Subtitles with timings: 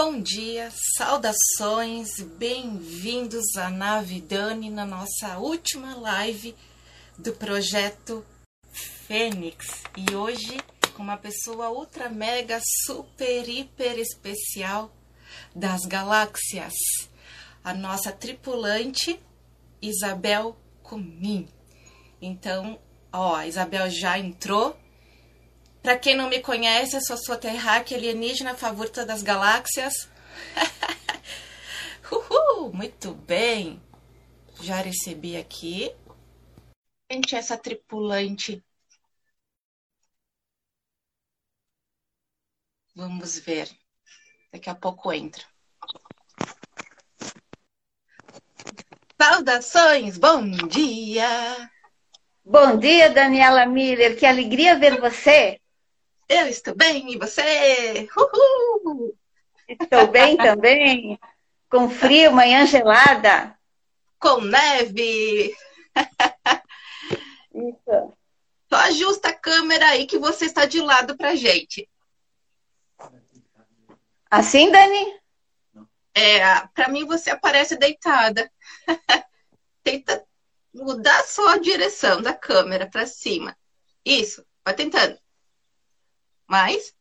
[0.00, 6.54] Bom dia, saudações, bem-vindos à Nave Dani na nossa última live
[7.18, 8.24] do projeto
[8.70, 9.82] Fênix.
[9.96, 10.56] E hoje
[10.94, 14.88] com uma pessoa ultra mega super hiper especial
[15.52, 16.74] das galáxias,
[17.64, 19.18] a nossa tripulante
[19.82, 21.48] Isabel Comim.
[22.22, 22.78] Então,
[23.12, 24.78] ó, a Isabel já entrou
[25.82, 30.08] para quem não me conhece, eu sou sua terráquea alienígena favorita das galáxias.
[32.10, 33.82] Uhul, muito bem.
[34.60, 35.94] Já recebi aqui.
[37.10, 38.62] Gente, essa tripulante.
[42.94, 43.70] Vamos ver.
[44.52, 45.44] Daqui a pouco entra.
[49.20, 51.70] Saudações, bom dia!
[52.44, 54.18] Bom dia, Daniela Miller.
[54.18, 55.60] Que alegria ver você.
[56.28, 58.08] Eu estou bem, e você?
[58.16, 59.16] Uhul!
[59.66, 61.18] Estou bem também.
[61.70, 63.58] Com frio, manhã gelada.
[64.18, 65.56] Com neve.
[67.54, 68.12] Isso.
[68.68, 71.88] Só ajusta a câmera aí que você está de lado pra gente.
[74.30, 75.18] Assim, Dani?
[76.14, 78.50] É, para mim você aparece deitada.
[79.82, 80.22] Tenta
[80.74, 83.56] mudar só a direção da câmera para cima.
[84.04, 85.18] Isso, vai tentando.
[86.48, 86.94] Mais.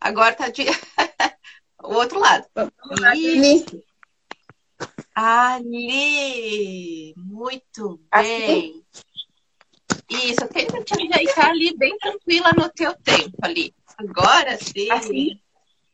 [0.00, 0.64] Agora tá de.
[1.82, 2.46] o outro lado.
[3.14, 3.82] Isso.
[5.14, 7.14] Ali.
[7.16, 8.84] Muito bem.
[10.08, 13.74] Isso, tenta te ajeitar ali bem tranquila no teu tempo ali.
[13.96, 14.90] Agora sim.
[14.90, 15.40] Assim?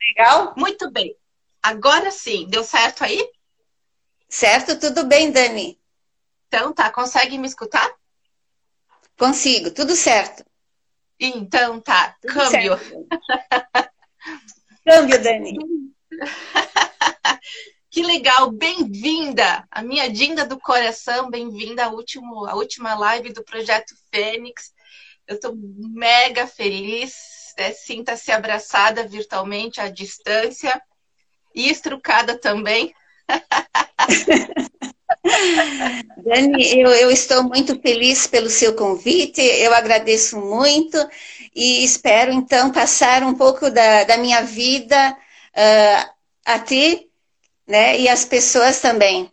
[0.09, 0.55] Legal?
[0.57, 1.17] Muito bem.
[1.63, 2.47] Agora sim.
[2.49, 3.31] Deu certo aí?
[4.29, 5.79] Certo, tudo bem, Dani.
[6.47, 7.91] Então tá, consegue me escutar?
[9.17, 10.45] Consigo, tudo certo.
[11.21, 12.79] Então tá, câmbio.
[14.87, 15.59] câmbio, Dani.
[17.91, 23.43] que legal, bem-vinda, a minha Dinda do coração, bem-vinda à, último, à última live do
[23.43, 24.73] Projeto Fênix.
[25.27, 27.73] Eu estou mega feliz, né?
[27.73, 30.81] sinta-se abraçada virtualmente à distância
[31.53, 32.95] e estrucada também.
[36.25, 40.99] Dani, eu, eu, estou muito feliz pelo seu convite, eu agradeço muito
[41.55, 45.17] e espero então passar um pouco da, da minha vida
[45.55, 46.11] uh,
[46.45, 47.09] a ti
[47.67, 49.31] né, e as pessoas também.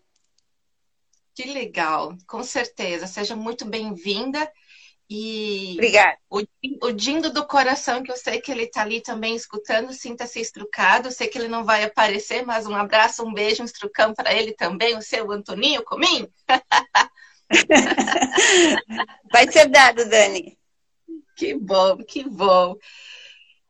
[1.34, 3.08] Que legal, com certeza.
[3.08, 4.50] Seja muito bem-vinda.
[5.10, 6.18] E Obrigada.
[6.30, 6.42] O,
[6.82, 11.12] o Dindo do coração, que eu sei que ele está ali também escutando, sinta-se estrucado.
[11.12, 14.54] Sei que ele não vai aparecer, mas um abraço, um beijo, um estrucão para ele
[14.54, 16.28] também, o seu Antoninho Comim.
[19.32, 20.58] vai ser dado, Dani.
[21.36, 22.76] Que bom, que bom.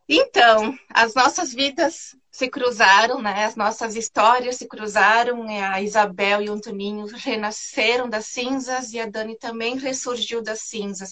[0.07, 3.46] Então, as nossas vidas se cruzaram, né?
[3.46, 5.46] As nossas histórias se cruzaram.
[5.50, 11.12] A Isabel e o Antoninho renasceram das cinzas e a Dani também ressurgiu das cinzas.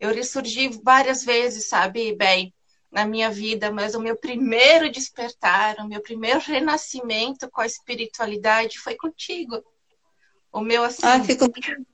[0.00, 2.54] Eu ressurgi várias vezes, sabe, bem,
[2.90, 8.78] na minha vida, mas o meu primeiro despertar, o meu primeiro renascimento com a espiritualidade
[8.78, 9.62] foi contigo.
[10.50, 11.02] O meu assim.
[11.04, 11.86] Ah, fico muito.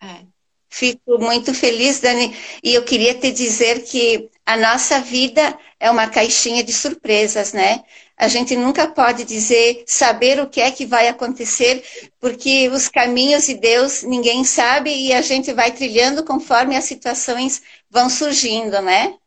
[0.00, 0.24] É.
[0.70, 6.08] Fico muito feliz, Dani, e eu queria te dizer que a nossa vida é uma
[6.08, 7.84] caixinha de surpresas, né?
[8.16, 11.84] A gente nunca pode dizer, saber o que é que vai acontecer,
[12.20, 17.62] porque os caminhos de Deus ninguém sabe e a gente vai trilhando conforme as situações
[17.90, 19.18] vão surgindo, né?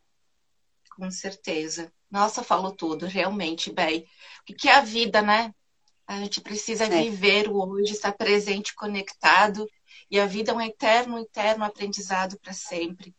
[0.96, 1.92] Com certeza.
[2.10, 4.06] Nossa, falou tudo, realmente, bem.
[4.48, 5.54] O que é a vida, né?
[6.06, 6.88] A gente precisa é.
[6.88, 9.68] viver o hoje, estar presente, conectado.
[10.10, 13.14] E a vida é um eterno, eterno aprendizado para sempre.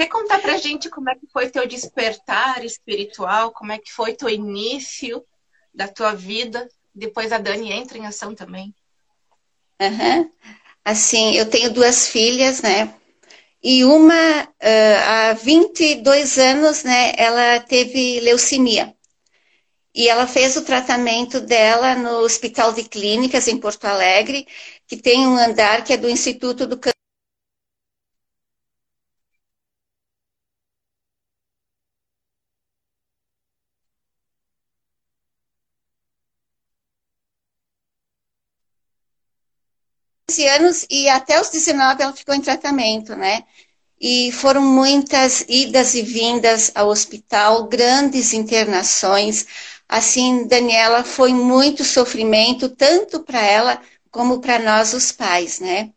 [0.00, 3.52] Quer contar pra gente como é que foi teu despertar espiritual?
[3.52, 5.22] Como é que foi teu início
[5.74, 6.66] da tua vida?
[6.94, 8.74] Depois a Dani entra em ação também.
[9.78, 10.30] Uhum.
[10.82, 12.94] Assim, eu tenho duas filhas, né?
[13.62, 18.94] E uma, uh, há 22 anos, né, ela teve leucemia.
[19.94, 24.48] E ela fez o tratamento dela no Hospital de Clínicas, em Porto Alegre,
[24.86, 26.99] que tem um andar que é do Instituto do Câncer.
[40.40, 43.44] 15 anos e até os 19 ela ficou em tratamento, né?
[44.00, 49.46] E foram muitas idas e vindas ao hospital, grandes internações.
[49.88, 55.90] Assim, Daniela, foi muito sofrimento, tanto para ela como para nós, os pais, né?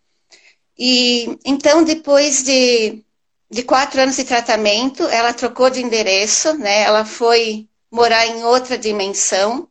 [0.78, 3.02] E então, depois de,
[3.50, 6.82] de quatro anos de tratamento, ela trocou de endereço, né?
[6.82, 9.70] Ela foi morar em outra dimensão.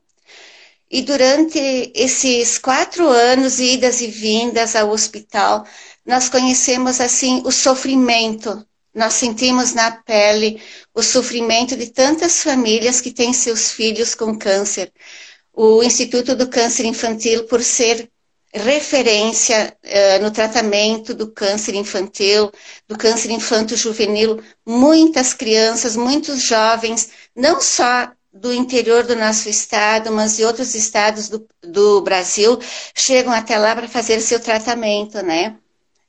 [0.93, 1.59] E durante
[1.94, 5.67] esses quatro anos, idas e vindas ao hospital,
[6.05, 8.62] nós conhecemos assim o sofrimento.
[8.94, 10.61] Nós sentimos na pele
[10.94, 14.93] o sofrimento de tantas famílias que têm seus filhos com câncer.
[15.50, 18.11] O Instituto do Câncer Infantil, por ser
[18.53, 22.53] referência uh, no tratamento do câncer infantil,
[22.87, 30.37] do câncer infanto-juvenil, muitas crianças, muitos jovens, não só do interior do nosso estado, mas
[30.37, 32.58] de outros estados do, do Brasil,
[32.94, 35.56] chegam até lá para fazer seu tratamento, né?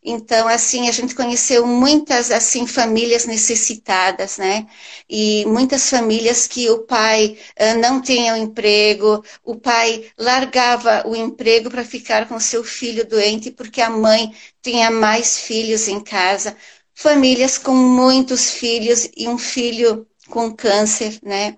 [0.06, 4.68] Então, assim, a gente conheceu muitas, assim, famílias necessitadas, né?
[5.10, 11.16] E muitas famílias que o pai uh, não tinha um emprego, o pai largava o
[11.16, 16.56] emprego para ficar com seu filho doente porque a mãe tinha mais filhos em casa.
[16.94, 21.58] Famílias com muitos filhos e um filho com câncer, né?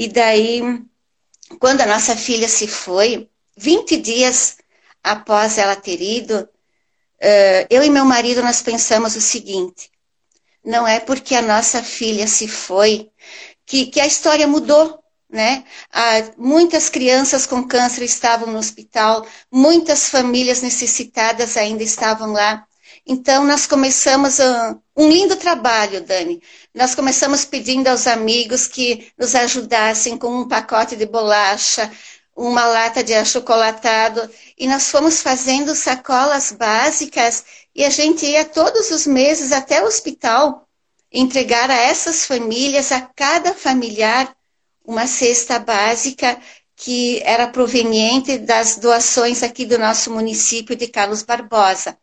[0.00, 0.62] E daí,
[1.58, 4.56] quando a nossa filha se foi, 20 dias
[5.04, 9.90] após ela ter ido, uh, eu e meu marido nós pensamos o seguinte:
[10.64, 13.10] não é porque a nossa filha se foi
[13.66, 15.64] que, que a história mudou, né?
[15.92, 22.66] Ah, muitas crianças com câncer estavam no hospital, muitas famílias necessitadas ainda estavam lá.
[23.12, 26.40] Então, nós começamos uh, um lindo trabalho, Dani.
[26.72, 31.90] Nós começamos pedindo aos amigos que nos ajudassem com um pacote de bolacha,
[32.36, 38.92] uma lata de achocolatado, e nós fomos fazendo sacolas básicas e a gente ia todos
[38.92, 40.68] os meses até o hospital
[41.10, 44.32] entregar a essas famílias, a cada familiar,
[44.84, 46.40] uma cesta básica
[46.76, 51.98] que era proveniente das doações aqui do nosso município de Carlos Barbosa.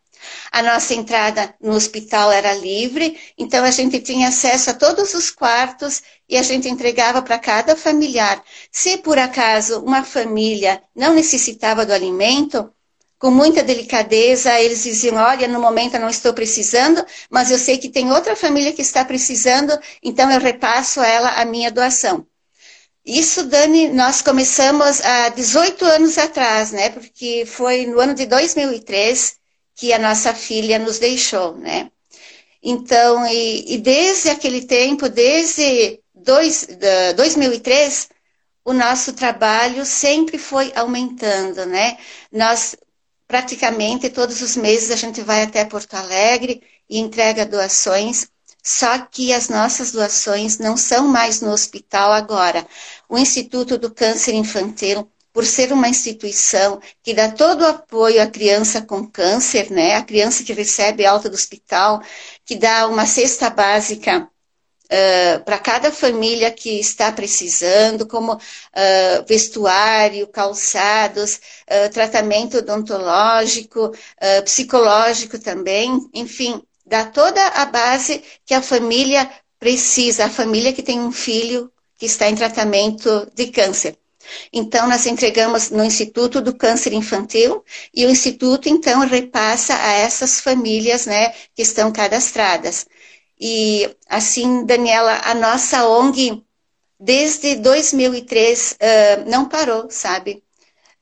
[0.51, 5.29] A nossa entrada no hospital era livre, então a gente tinha acesso a todos os
[5.29, 8.43] quartos e a gente entregava para cada familiar.
[8.71, 12.71] Se por acaso uma família não necessitava do alimento,
[13.19, 17.77] com muita delicadeza, eles diziam: Olha, no momento eu não estou precisando, mas eu sei
[17.77, 22.25] que tem outra família que está precisando, então eu repasso a ela a minha doação.
[23.05, 26.89] Isso, Dani, nós começamos há 18 anos atrás, né?
[26.89, 29.37] Porque foi no ano de 2003
[29.77, 31.91] que a nossa filha nos deixou, né?
[32.61, 36.67] Então, e, e desde aquele tempo, desde dois,
[37.15, 38.09] 2003,
[38.65, 41.97] o nosso trabalho sempre foi aumentando, né?
[42.31, 42.75] Nós,
[43.27, 48.27] praticamente, todos os meses a gente vai até Porto Alegre e entrega doações,
[48.63, 52.67] só que as nossas doações não são mais no hospital agora.
[53.07, 58.25] O Instituto do Câncer Infantil por ser uma instituição que dá todo o apoio à
[58.25, 59.93] criança com câncer, né?
[59.93, 62.01] A criança que recebe alta do hospital,
[62.43, 64.27] que dá uma cesta básica
[64.89, 73.91] Uh, para cada família que está precisando, como uh, vestuário, calçados, uh, tratamento odontológico,
[74.45, 79.29] psicológico também, enfim, dá toda a base que a família
[79.59, 83.97] precisa, a família que tem um filho que está em tratamento de câncer.
[84.51, 87.63] Então, nós entregamos no Instituto do Câncer Infantil
[87.93, 92.85] e o Instituto, então, repassa a essas famílias né, que estão cadastradas.
[93.39, 96.43] E, assim, Daniela, a nossa ONG,
[96.99, 100.43] desde 2003, uh, não parou, sabe?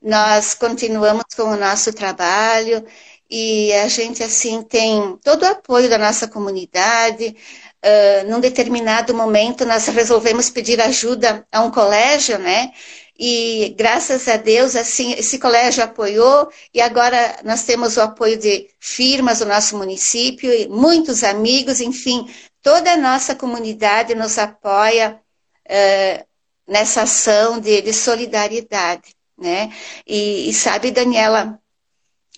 [0.02, 2.84] Nós continuamos com o nosso trabalho
[3.30, 7.36] e a gente, assim, tem todo o apoio da nossa comunidade.
[7.84, 12.72] Uh, num determinado momento, nós resolvemos pedir ajuda a um colégio, né?
[13.18, 18.68] E graças a Deus, assim, esse colégio apoiou e agora nós temos o apoio de
[18.78, 22.28] firmas do nosso município, muitos amigos, enfim,
[22.62, 25.18] toda a nossa comunidade nos apoia
[25.66, 26.26] uh,
[26.68, 29.72] nessa ação de, de, solidariedade, né?
[30.06, 31.58] E, e sabe, Daniela,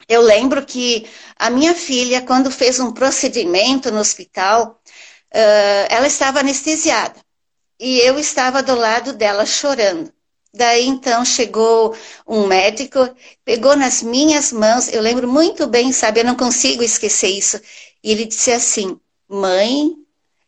[0.08, 4.80] eu lembro que a minha filha, quando fez um procedimento no hospital,
[5.34, 7.16] uh, ela estava anestesiada
[7.80, 10.12] e eu estava do lado dela chorando.
[10.58, 11.96] Daí então chegou
[12.26, 12.98] um médico,
[13.44, 17.60] pegou nas minhas mãos, eu lembro muito bem, sabe, eu não consigo esquecer isso.
[18.02, 18.98] E ele disse assim:
[19.28, 19.92] Mãe,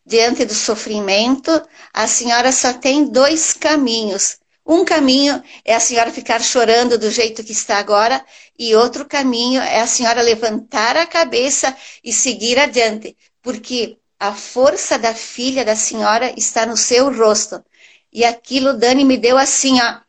[0.04, 1.62] diante do sofrimento,
[1.94, 4.40] a senhora só tem dois caminhos.
[4.66, 8.20] Um caminho é a senhora ficar chorando do jeito que está agora,
[8.58, 14.98] e outro caminho é a senhora levantar a cabeça e seguir adiante, porque a força
[14.98, 17.64] da filha da senhora está no seu rosto.
[18.12, 20.00] E aquilo, Dani, me deu assim, ó.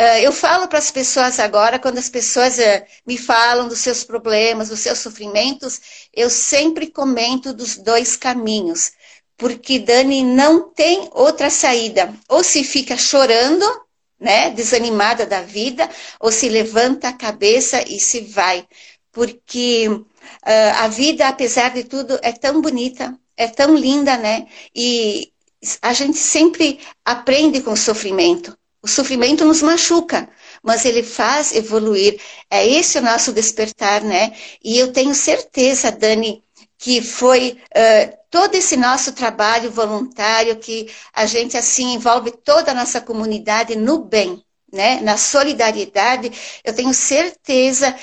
[0.00, 4.04] Uh, eu falo para as pessoas agora, quando as pessoas uh, me falam dos seus
[4.04, 5.80] problemas, dos seus sofrimentos,
[6.14, 8.92] eu sempre comento dos dois caminhos.
[9.36, 12.12] porque Dani não tem outra saída.
[12.28, 13.64] Ou se fica chorando,
[14.20, 15.88] né, desanimada da vida,
[16.20, 18.66] ou se levanta a cabeça e se vai.
[19.12, 20.04] Porque uh,
[20.78, 24.46] a vida, apesar de tudo, é tão bonita, é tão linda, né?
[24.74, 25.32] E
[25.82, 28.56] a gente sempre aprende com o sofrimento.
[28.80, 30.28] O sofrimento nos machuca,
[30.62, 32.20] mas ele faz evoluir.
[32.50, 34.32] É esse o nosso despertar, né?
[34.62, 36.44] E eu tenho certeza, Dani,
[36.78, 42.74] que foi uh, todo esse nosso trabalho voluntário, que a gente assim envolve toda a
[42.74, 45.00] nossa comunidade no bem, né?
[45.00, 46.30] Na solidariedade.
[46.62, 47.96] Eu tenho certeza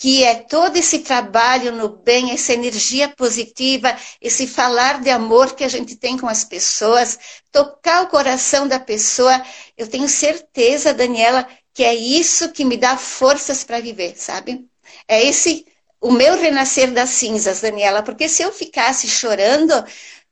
[0.00, 5.62] que é todo esse trabalho no bem, essa energia positiva, esse falar de amor que
[5.62, 7.18] a gente tem com as pessoas,
[7.52, 9.44] tocar o coração da pessoa.
[9.76, 14.66] Eu tenho certeza, Daniela, que é isso que me dá forças para viver, sabe?
[15.06, 15.66] É esse
[16.00, 19.84] o meu renascer das cinzas, Daniela, porque se eu ficasse chorando,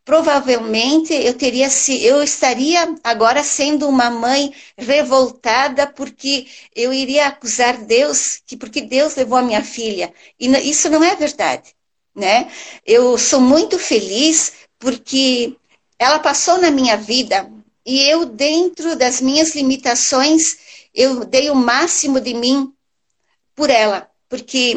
[0.08, 7.76] provavelmente eu teria se eu estaria agora sendo uma mãe revoltada porque eu iria acusar
[7.84, 10.10] Deus que porque Deus levou a minha filha
[10.40, 11.74] e isso não é verdade,
[12.14, 12.50] né?
[12.86, 15.54] Eu sou muito feliz porque
[15.98, 17.46] ela passou na minha vida
[17.84, 20.42] e eu dentro das minhas limitações
[20.94, 22.72] eu dei o máximo de mim
[23.54, 24.74] por ela, porque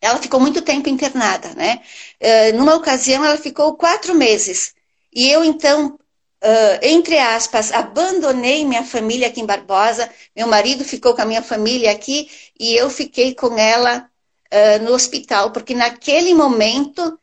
[0.00, 1.82] ela ficou muito tempo internada, né?
[2.22, 4.74] Uh, numa ocasião, ela ficou quatro meses.
[5.12, 5.98] E eu, então,
[6.42, 10.10] uh, entre aspas, abandonei minha família aqui em Barbosa.
[10.36, 14.08] Meu marido ficou com a minha família aqui e eu fiquei com ela
[14.52, 17.18] uh, no hospital, porque naquele momento,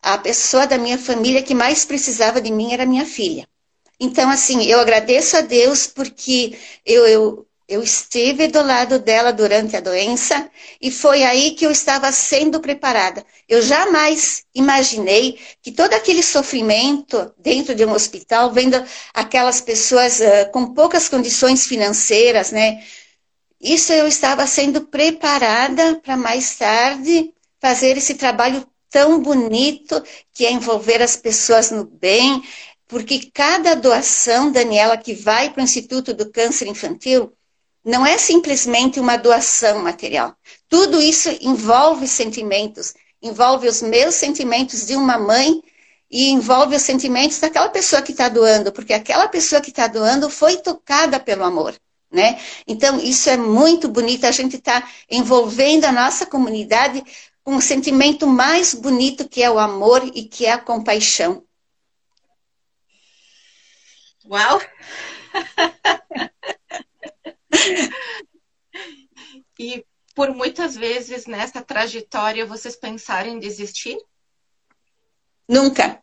[0.00, 3.48] a pessoa da minha família que mais precisava de mim era minha filha.
[4.00, 9.74] Então, assim, eu agradeço a Deus porque eu, eu eu estive do lado dela durante
[9.74, 13.24] a doença e foi aí que eu estava sendo preparada.
[13.48, 20.52] Eu jamais imaginei que todo aquele sofrimento dentro de um hospital, vendo aquelas pessoas uh,
[20.52, 22.84] com poucas condições financeiras, né?
[23.58, 30.02] Isso eu estava sendo preparada para mais tarde fazer esse trabalho tão bonito
[30.34, 32.42] que é envolver as pessoas no bem,
[32.86, 37.32] porque cada doação, Daniela, que vai para o Instituto do Câncer Infantil,
[37.84, 40.36] não é simplesmente uma doação material.
[40.68, 45.62] Tudo isso envolve sentimentos, envolve os meus sentimentos de uma mãe
[46.10, 50.28] e envolve os sentimentos daquela pessoa que está doando, porque aquela pessoa que está doando
[50.28, 51.74] foi tocada pelo amor.
[52.10, 52.38] Né?
[52.66, 57.02] Então, isso é muito bonito, a gente está envolvendo a nossa comunidade
[57.42, 61.42] com o sentimento mais bonito que é o amor e que é a compaixão.
[64.24, 64.60] Uau!
[69.58, 73.98] e por muitas vezes nessa trajetória vocês pensaram em desistir?
[75.48, 76.02] Nunca.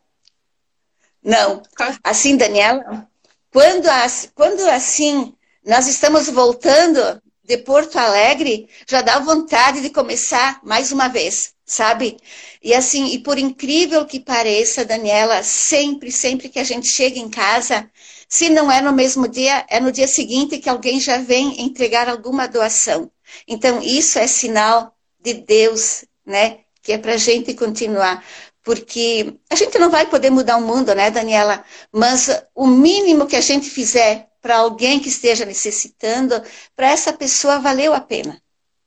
[1.22, 1.62] Não.
[2.02, 3.08] Assim, Daniela,
[3.52, 3.88] quando,
[4.34, 11.08] quando assim nós estamos voltando de Porto Alegre, já dá vontade de começar mais uma
[11.08, 12.16] vez, sabe?
[12.62, 17.28] E assim, e por incrível que pareça, Daniela, sempre, sempre que a gente chega em
[17.28, 17.90] casa,
[18.30, 22.08] se não é no mesmo dia, é no dia seguinte que alguém já vem entregar
[22.08, 23.10] alguma doação.
[23.46, 26.60] Então, isso é sinal de Deus, né?
[26.80, 28.24] Que é para a gente continuar.
[28.62, 31.64] Porque a gente não vai poder mudar o mundo, né, Daniela?
[31.92, 36.40] Mas o mínimo que a gente fizer para alguém que esteja necessitando,
[36.76, 38.40] para essa pessoa valeu a pena,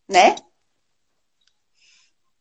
[0.08, 0.36] né?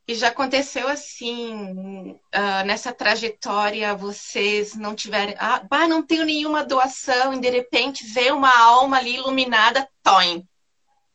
[0.07, 5.37] E já aconteceu assim, uh, nessa trajetória, vocês não tiverem.
[5.39, 10.47] Ah, bah, não tenho nenhuma doação, e de repente vê uma alma ali iluminada, toim.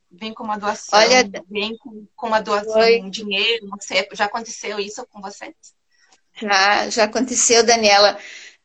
[0.09, 4.07] Vem com uma doação, Olha, vem com, com uma doação, um dinheiro, não sei.
[4.13, 5.53] Já aconteceu isso com vocês?
[6.33, 8.17] Já, já aconteceu, Daniela.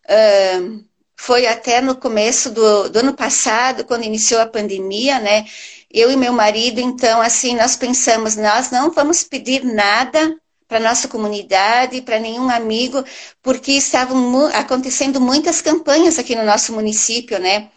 [0.04, 0.84] Uh,
[1.16, 5.44] foi até no começo do, do ano passado, quando iniciou a pandemia, né?
[5.92, 10.34] Eu e meu marido, então, assim, nós pensamos, nós não vamos pedir nada
[10.66, 13.04] para nossa comunidade, para nenhum amigo,
[13.42, 17.68] porque estavam acontecendo muitas campanhas aqui no nosso município, né?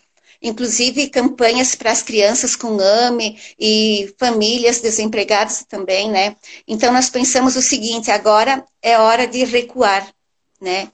[0.42, 6.38] Inclusive campanhas para as crianças com AME e famílias desempregadas também, né?
[6.66, 10.08] Então nós pensamos o seguinte, agora é hora de recuar,
[10.62, 10.90] né?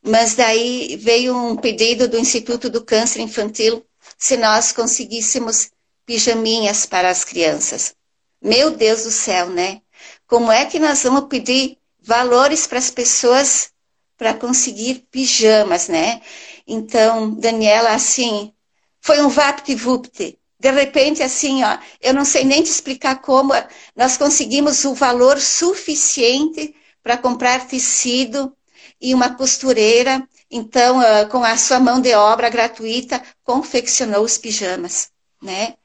[0.00, 3.84] Mas daí veio um pedido do Instituto do Câncer Infantil
[4.16, 5.70] se nós conseguíssemos
[6.12, 7.94] pijaminhas para as crianças.
[8.38, 9.80] Meu Deus do céu, né?
[10.26, 13.70] Como é que nós vamos pedir valores para as pessoas
[14.18, 16.20] para conseguir pijamas, né?
[16.66, 18.52] Então, Daniela, assim,
[19.00, 20.38] foi um vapt-vupt.
[20.60, 23.54] De repente, assim, ó, eu não sei nem te explicar como
[23.96, 28.54] nós conseguimos o valor suficiente para comprar tecido
[29.00, 35.10] e uma costureira Então, uh, com a sua mão de obra gratuita, confeccionou os pijamas,
[35.42, 35.76] né?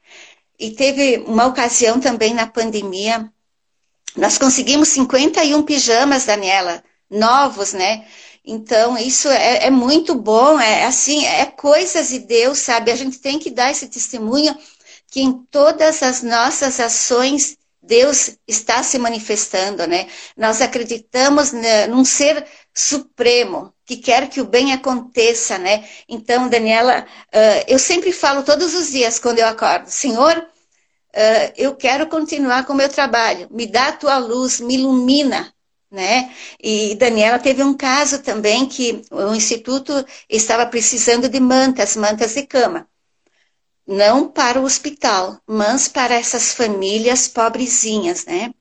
[0.58, 3.30] E teve uma ocasião também na pandemia,
[4.16, 8.04] nós conseguimos 51 pijamas, Daniela, novos, né?
[8.44, 12.90] Então, isso é, é, muito bom, é assim, é coisas de Deus, sabe?
[12.90, 14.56] A gente tem que dar esse testemunho
[15.10, 20.08] que em todas as nossas ações Deus está se manifestando, né?
[20.36, 22.44] Nós acreditamos né, num ser
[22.78, 25.84] supremo que quer que o bem aconteça, né?
[26.08, 27.04] Então, Daniela,
[27.34, 32.64] uh, eu sempre falo todos os dias quando eu acordo, Senhor, uh, eu quero continuar
[32.64, 35.52] com o meu trabalho, me dá a tua luz, me ilumina,
[35.90, 36.32] né?
[36.62, 39.92] E Daniela teve um caso também que o instituto
[40.28, 42.86] estava precisando de mantas, mantas de cama
[43.88, 48.52] não para o hospital, mas para essas famílias pobrezinhas, né?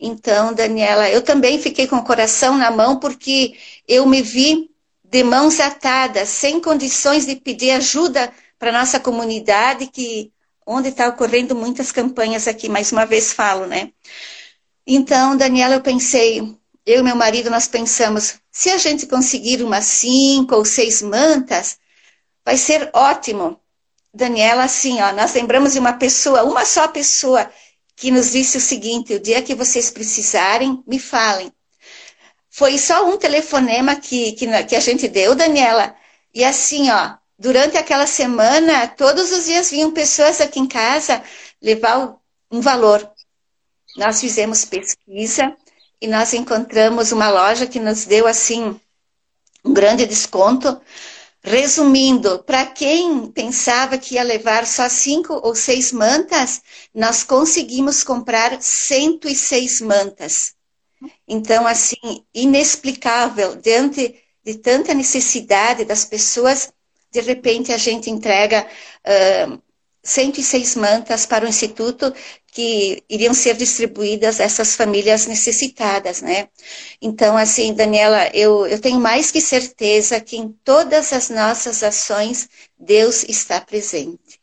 [0.00, 3.54] Então, Daniela, eu também fiquei com o coração na mão porque
[3.86, 4.70] eu me vi
[5.04, 10.32] de mãos atadas, sem condições de pedir ajuda para nossa comunidade, que
[10.66, 13.90] onde está ocorrendo muitas campanhas aqui, mais uma vez falo, né?
[14.86, 16.40] Então, Daniela, eu pensei,
[16.86, 21.78] eu e meu marido, nós pensamos, se a gente conseguir umas cinco ou seis mantas,
[22.44, 23.60] vai ser ótimo,
[24.14, 27.50] Daniela, assim, ó, nós lembramos de uma pessoa, uma só pessoa,
[28.00, 31.52] que nos disse o seguinte: o dia que vocês precisarem, me falem.
[32.48, 35.94] Foi só um telefonema que, que, que a gente deu, Daniela.
[36.34, 41.22] E assim, ó, durante aquela semana, todos os dias vinham pessoas aqui em casa
[41.60, 42.16] levar
[42.50, 43.08] um valor.
[43.98, 45.54] Nós fizemos pesquisa
[46.00, 48.80] e nós encontramos uma loja que nos deu, assim,
[49.62, 50.80] um grande desconto
[51.42, 56.60] Resumindo, para quem pensava que ia levar só cinco ou seis mantas,
[56.94, 60.54] nós conseguimos comprar 106 mantas.
[61.26, 66.72] Então, assim, inexplicável, diante de tanta necessidade das pessoas,
[67.10, 68.66] de repente a gente entrega
[69.06, 69.62] uh,
[70.02, 72.12] 106 mantas para o Instituto
[72.52, 76.48] que iriam ser distribuídas a essas famílias necessitadas, né?
[77.00, 82.48] Então, assim, Daniela, eu, eu tenho mais que certeza que em todas as nossas ações
[82.78, 84.40] Deus está presente.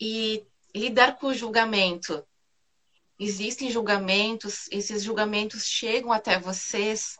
[0.00, 2.24] E lidar com o julgamento.
[3.18, 7.16] Existem julgamentos, esses julgamentos chegam até vocês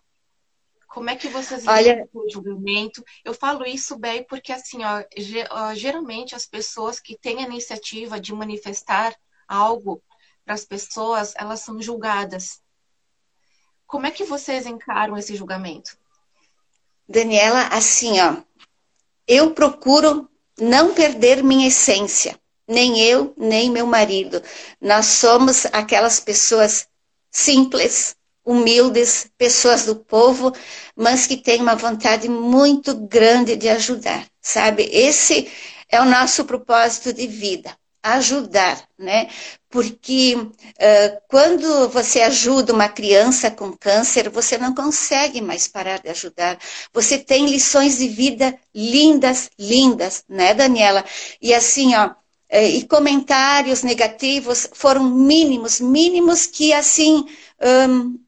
[0.92, 2.06] como é que vocês Olha...
[2.12, 3.02] o julgamento?
[3.24, 8.34] Eu falo isso bem porque, assim, ó, geralmente as pessoas que têm a iniciativa de
[8.34, 9.16] manifestar
[9.48, 10.02] algo
[10.44, 12.60] para as pessoas, elas são julgadas.
[13.86, 15.96] Como é que vocês encaram esse julgamento?
[17.08, 18.36] Daniela, assim, ó,
[19.26, 20.28] eu procuro
[20.58, 24.42] não perder minha essência, nem eu, nem meu marido.
[24.78, 26.86] Nós somos aquelas pessoas
[27.30, 30.52] simples, humildes, pessoas do povo,
[30.96, 34.88] mas que têm uma vontade muito grande de ajudar, sabe?
[34.92, 35.50] Esse
[35.88, 39.28] é o nosso propósito de vida, ajudar, né?
[39.70, 46.08] Porque uh, quando você ajuda uma criança com câncer, você não consegue mais parar de
[46.08, 46.58] ajudar.
[46.92, 51.04] Você tem lições de vida lindas, lindas, né, Daniela?
[51.40, 52.10] E assim, ó,
[52.52, 57.24] e comentários negativos foram mínimos, mínimos que assim
[57.88, 58.18] um,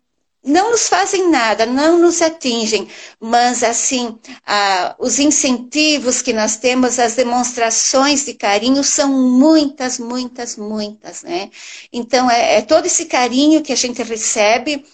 [0.45, 2.87] não nos fazem nada, não nos atingem,
[3.19, 10.57] mas assim, ah, os incentivos que nós temos, as demonstrações de carinho são muitas, muitas,
[10.57, 11.51] muitas, né?
[11.91, 14.85] Então, é, é todo esse carinho que a gente recebe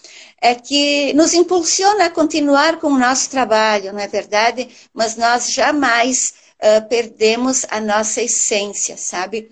[0.41, 4.69] é que nos impulsiona a continuar com o nosso trabalho, não é verdade?
[4.95, 9.51] Mas nós jamais uh, perdemos a nossa essência, sabe?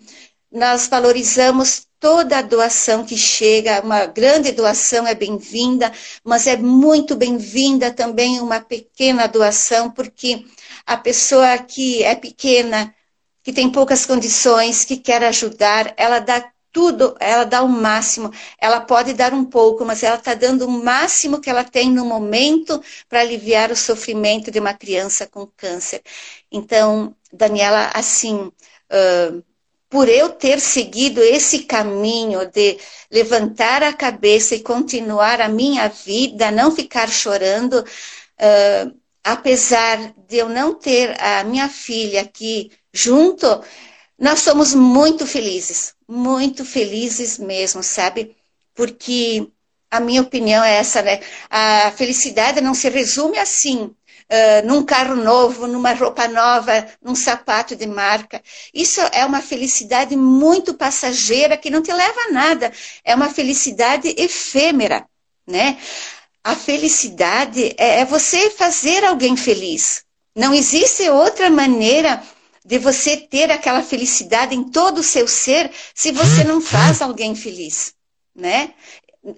[0.50, 5.92] Nós valorizamos toda a doação que chega, uma grande doação é bem-vinda,
[6.24, 10.44] mas é muito bem-vinda também uma pequena doação, porque
[10.86, 12.94] a pessoa que é pequena,
[13.42, 18.30] que tem poucas condições, que quer ajudar, ela dá tudo, ela dá o máximo.
[18.60, 22.04] Ela pode dar um pouco, mas ela está dando o máximo que ela tem no
[22.04, 26.02] momento para aliviar o sofrimento de uma criança com câncer.
[26.52, 29.42] Então, Daniela, assim, uh,
[29.88, 32.78] por eu ter seguido esse caminho de
[33.10, 40.48] levantar a cabeça e continuar a minha vida, não ficar chorando, uh, apesar de eu
[40.48, 43.46] não ter a minha filha aqui junto,
[44.18, 48.36] nós somos muito felizes, muito felizes mesmo, sabe?
[48.74, 49.48] Porque
[49.90, 51.20] a minha opinião é essa, né?
[51.48, 53.94] A felicidade não se resume assim,
[54.64, 58.42] num carro novo, numa roupa nova, num sapato de marca.
[58.74, 62.72] Isso é uma felicidade muito passageira que não te leva a nada.
[63.04, 65.06] É uma felicidade efêmera,
[65.46, 65.78] né?
[66.48, 70.02] a felicidade é, é você fazer alguém feliz.
[70.34, 72.22] Não existe outra maneira
[72.64, 77.34] de você ter aquela felicidade em todo o seu ser se você não faz alguém
[77.34, 77.92] feliz,
[78.34, 78.72] né?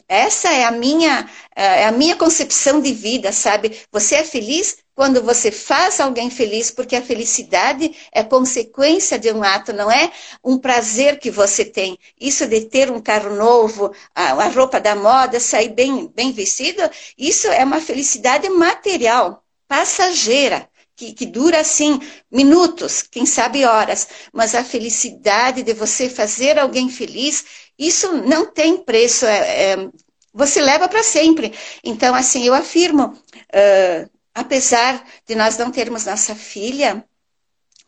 [0.08, 3.80] Essa é a minha é a minha concepção de vida, sabe?
[3.90, 9.42] Você é feliz quando você faz alguém feliz, porque a felicidade é consequência de um
[9.42, 10.12] ato, não é
[10.44, 11.98] um prazer que você tem.
[12.20, 16.82] Isso de ter um carro novo, a, roupa da moda, sair bem, bem vestido,
[17.16, 20.68] isso é uma felicidade material, passageira.
[21.00, 21.98] Que, que, dura assim
[22.30, 27.42] minutos, quem sabe horas, mas a felicidade de você fazer alguém feliz,
[27.78, 29.88] isso não tem preço, é, é,
[30.30, 31.54] você leva para sempre.
[31.82, 37.02] Então, assim, eu afirmo, uh, apesar de nós não termos nossa filha,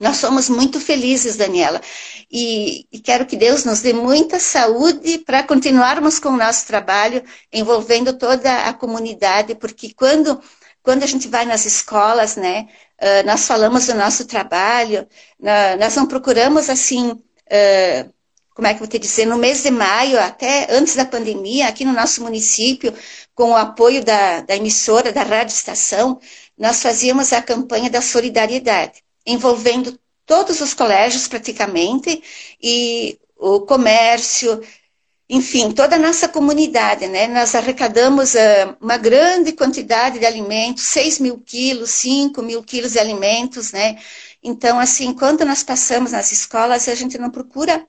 [0.00, 1.82] nós somos muito felizes, Daniela.
[2.30, 7.22] E, e quero que Deus nos dê muita saúde para continuarmos com o nosso trabalho,
[7.52, 10.40] envolvendo toda a comunidade, porque quando,
[10.82, 12.68] quando a gente vai nas escolas, né,
[13.00, 15.06] uh, nós falamos do nosso trabalho,
[15.40, 17.10] uh, nós não procuramos assim.
[17.12, 18.12] Uh,
[18.54, 21.68] como é que eu vou te dizer, no mês de maio, até antes da pandemia,
[21.68, 22.94] aqui no nosso município,
[23.34, 26.20] com o apoio da, da emissora, da Rádio Estação,
[26.58, 32.22] nós fazíamos a campanha da solidariedade, envolvendo todos os colégios praticamente,
[32.62, 34.62] e o comércio,
[35.34, 37.26] enfim, toda a nossa comunidade, né?
[37.26, 42.98] Nós arrecadamos uh, uma grande quantidade de alimentos, 6 mil quilos, 5 mil quilos de
[42.98, 43.98] alimentos, né?
[44.42, 47.86] Então, assim, quando nós passamos nas escolas, a gente não procura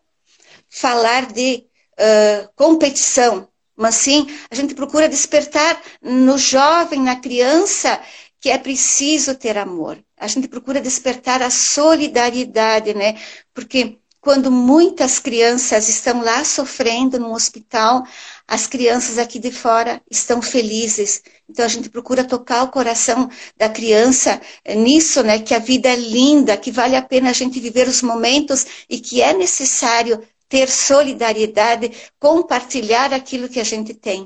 [0.70, 1.66] falar de
[2.00, 8.00] uh, competição, mas sim a gente procura despertar no jovem, na criança,
[8.40, 10.02] que é preciso ter amor.
[10.18, 13.20] A gente procura despertar a solidariedade, né?
[13.54, 18.08] Porque quando muitas crianças estão lá sofrendo no hospital,
[18.48, 21.22] as crianças aqui de fora estão felizes.
[21.50, 24.42] Então a gente procura tocar o coração da criança
[24.78, 25.40] nisso, né?
[25.40, 28.98] Que a vida é linda, que vale a pena a gente viver os momentos e
[28.98, 34.26] que é necessário ter solidariedade, compartilhar aquilo que a gente tem.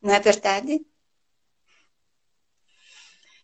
[0.00, 0.80] Não é verdade?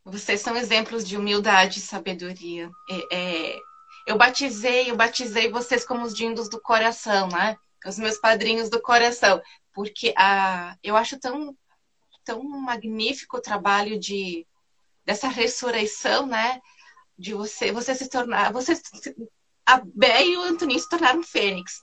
[0.05, 2.71] Vocês são exemplos de humildade e sabedoria.
[2.89, 3.70] É, é,
[4.11, 7.57] eu batizei, eu batizei vocês como os dindos do coração, né?
[7.87, 9.41] Os meus padrinhos do coração,
[9.73, 11.57] porque a, eu acho tão,
[12.25, 14.47] tão magnífico o trabalho de
[15.05, 16.61] dessa ressurreição, né?
[17.19, 18.81] De você, você se tornar, você,
[19.67, 21.83] a Bé e o Antoninho se tornaram fênix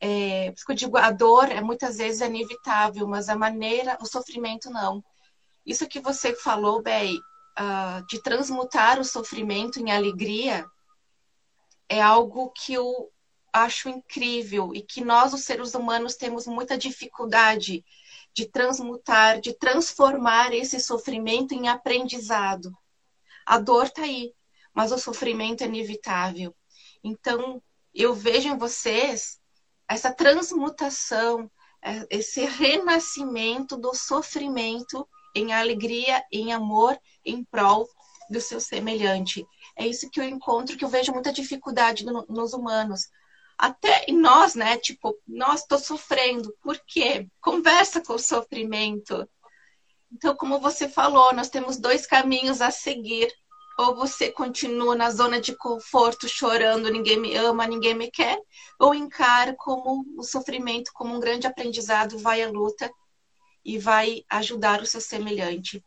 [0.00, 4.06] é, porque eu digo, a dor é muitas vezes é inevitável, mas a maneira, o
[4.06, 5.02] sofrimento não.
[5.66, 10.64] Isso que você falou, Bey, uh, de transmutar o sofrimento em alegria,
[11.88, 13.10] é algo que eu
[13.52, 17.84] acho incrível e que nós, os seres humanos, temos muita dificuldade
[18.34, 22.70] de transmutar, de transformar esse sofrimento em aprendizado.
[23.44, 24.34] A dor está aí,
[24.72, 26.54] mas o sofrimento é inevitável.
[27.02, 27.62] Então,
[27.94, 29.40] eu vejo em vocês
[29.88, 31.50] essa transmutação,
[31.82, 37.88] é, esse renascimento do sofrimento em alegria, em amor, em prol
[38.30, 39.46] do seu semelhante.
[39.78, 43.08] É isso que eu encontro, que eu vejo muita dificuldade no, nos humanos.
[43.56, 44.76] Até em nós, né?
[44.76, 46.52] Tipo, nós estou sofrendo.
[46.60, 47.28] Por quê?
[47.40, 49.28] Conversa com o sofrimento.
[50.12, 53.32] Então, como você falou, nós temos dois caminhos a seguir
[53.78, 58.36] ou você continua na zona de conforto, chorando, ninguém me ama, ninguém me quer,
[58.76, 62.90] ou encara como o sofrimento como um grande aprendizado, vai à luta
[63.64, 65.84] e vai ajudar o seu semelhante.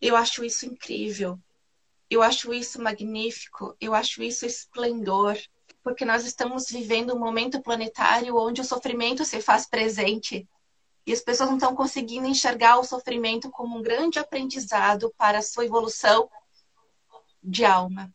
[0.00, 1.40] Eu acho isso incrível.
[2.12, 5.34] Eu acho isso magnífico, eu acho isso esplendor,
[5.82, 10.46] porque nós estamos vivendo um momento planetário onde o sofrimento se faz presente.
[11.06, 15.42] E as pessoas não estão conseguindo enxergar o sofrimento como um grande aprendizado para a
[15.42, 16.28] sua evolução
[17.42, 18.12] de alma.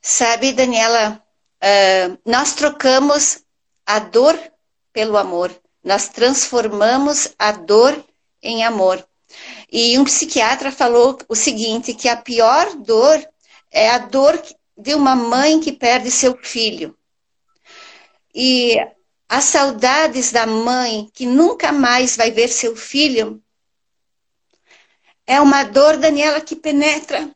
[0.00, 1.20] Sabe, Daniela,
[1.60, 3.44] uh, nós trocamos
[3.84, 4.38] a dor
[4.92, 5.50] pelo amor,
[5.82, 8.00] nós transformamos a dor
[8.40, 9.04] em amor.
[9.70, 13.26] E um psiquiatra falou o seguinte: que a pior dor
[13.70, 14.40] é a dor
[14.76, 16.96] de uma mãe que perde seu filho.
[18.34, 18.76] E
[19.28, 23.42] as saudades da mãe que nunca mais vai ver seu filho
[25.26, 27.28] é uma dor, Daniela, que penetra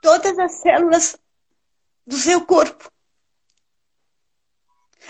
[0.00, 1.16] todas as células
[2.06, 2.90] do seu corpo.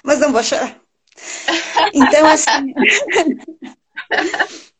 [0.02, 0.80] Mas não vou chorar.
[1.92, 2.74] Então, assim.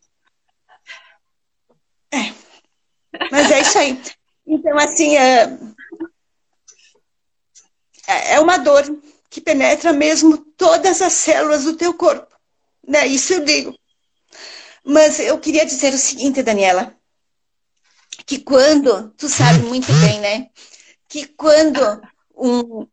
[2.13, 2.33] é.
[3.71, 4.03] É isso aí.
[4.47, 5.59] Então, assim, é...
[8.07, 8.85] é uma dor
[9.29, 12.35] que penetra mesmo todas as células do teu corpo.
[12.87, 13.07] né?
[13.07, 13.79] Isso eu digo.
[14.85, 16.97] Mas eu queria dizer o seguinte, Daniela,
[18.27, 20.51] que quando, tu sabe muito bem, né?
[21.09, 21.81] Que quando
[22.35, 22.87] um,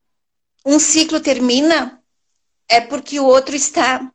[0.66, 2.02] um ciclo termina,
[2.70, 4.12] é porque o outro está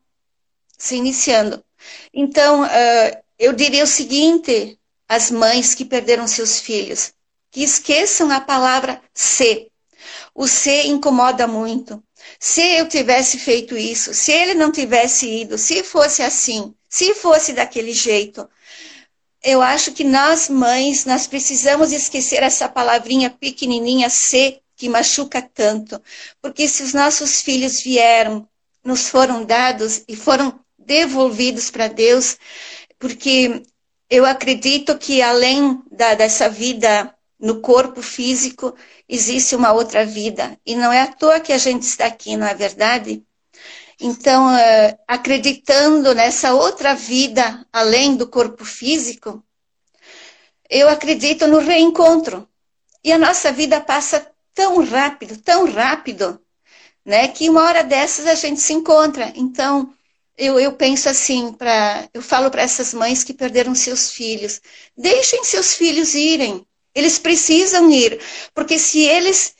[0.78, 1.64] se iniciando.
[2.12, 4.78] Então, uh, eu diria o seguinte
[5.12, 7.12] às mães que perderam seus filhos,
[7.50, 9.70] que esqueçam a palavra se.
[10.34, 12.02] O se incomoda muito.
[12.40, 17.52] Se eu tivesse feito isso, se ele não tivesse ido, se fosse assim, se fosse
[17.52, 18.48] daquele jeito,
[19.44, 26.00] eu acho que nós mães, nós precisamos esquecer essa palavrinha pequenininha se que machuca tanto,
[26.40, 28.48] porque se os nossos filhos vieram,
[28.82, 32.38] nos foram dados e foram devolvidos para Deus,
[32.98, 33.62] porque
[34.12, 38.74] eu acredito que além da, dessa vida no corpo físico,
[39.08, 40.54] existe uma outra vida.
[40.66, 43.24] E não é à toa que a gente está aqui, não é verdade?
[43.98, 49.42] Então, uh, acreditando nessa outra vida além do corpo físico,
[50.68, 52.46] eu acredito no reencontro.
[53.02, 56.38] E a nossa vida passa tão rápido, tão rápido,
[57.02, 59.32] né, que uma hora dessas a gente se encontra.
[59.34, 59.90] Então,
[60.36, 64.60] eu, eu penso assim, pra, eu falo para essas mães que perderam seus filhos,
[64.96, 66.66] deixem seus filhos irem.
[66.94, 68.20] Eles precisam ir,
[68.54, 69.54] porque se eles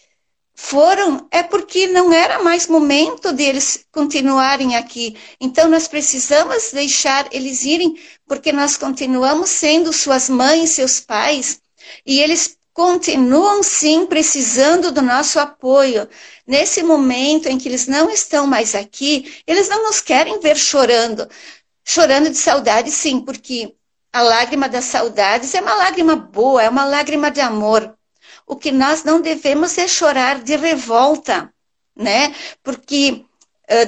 [0.55, 5.17] foram, é porque não era mais momento deles continuarem aqui.
[5.41, 11.61] Então, nós precisamos deixar eles irem, porque nós continuamos sendo suas mães, seus pais,
[12.07, 16.09] e eles continuam sim precisando do nosso apoio.
[16.47, 21.29] Nesse momento em que eles não estão mais aqui, eles não nos querem ver chorando.
[21.85, 23.75] Chorando de saudade, sim, porque
[24.13, 27.97] a lágrima das saudades é uma lágrima boa, é uma lágrima de amor.
[28.47, 31.53] O que nós não devemos é chorar de revolta,
[31.97, 32.35] né?
[32.63, 33.25] Porque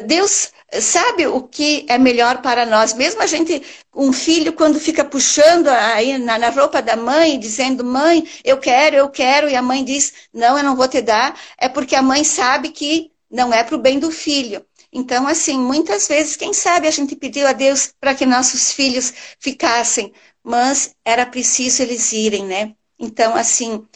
[0.06, 2.94] Deus sabe o que é melhor para nós.
[2.94, 3.62] Mesmo a gente,
[3.94, 8.96] um filho, quando fica puxando aí na, na, roupa da mãe, dizendo, mãe, eu quero,
[8.96, 12.02] eu quero, e a mãe diz, não, eu não vou te dar, é porque a
[12.02, 14.64] mãe sabe que não é para o bem do filho.
[14.92, 19.12] Então, assim, muitas vezes, quem sabe a gente pediu a Deus para que nossos filhos
[19.40, 22.74] ficassem, mas era preciso eles irem, né?
[22.98, 23.88] Então, assim, uh,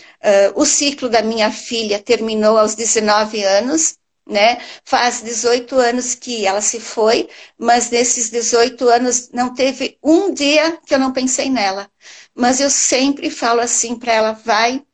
[0.56, 3.96] o ciclo da minha filha terminou aos 19 anos,
[4.28, 4.58] né?
[4.84, 10.78] Faz 18 anos que ela se foi, mas nesses 18 anos não teve um dia
[10.86, 11.90] que eu não pensei nela.
[12.34, 14.84] Mas eu sempre falo assim para ela: vai,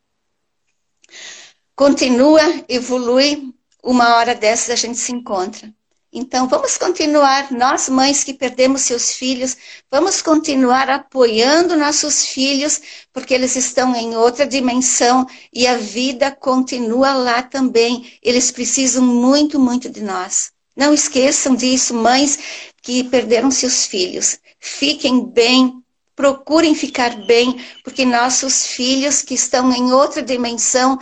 [1.75, 5.75] continua, evolui, uma hora dessas a gente se encontra.
[6.16, 9.57] Então, vamos continuar, nós mães que perdemos seus filhos,
[9.90, 12.81] vamos continuar apoiando nossos filhos,
[13.12, 18.12] porque eles estão em outra dimensão e a vida continua lá também.
[18.22, 20.53] Eles precisam muito, muito de nós.
[20.77, 22.38] Não esqueçam disso, mães
[22.81, 24.38] que perderam seus filhos.
[24.61, 25.83] Fiquem bem,
[26.14, 30.96] procurem ficar bem, porque nossos filhos que estão em outra dimensão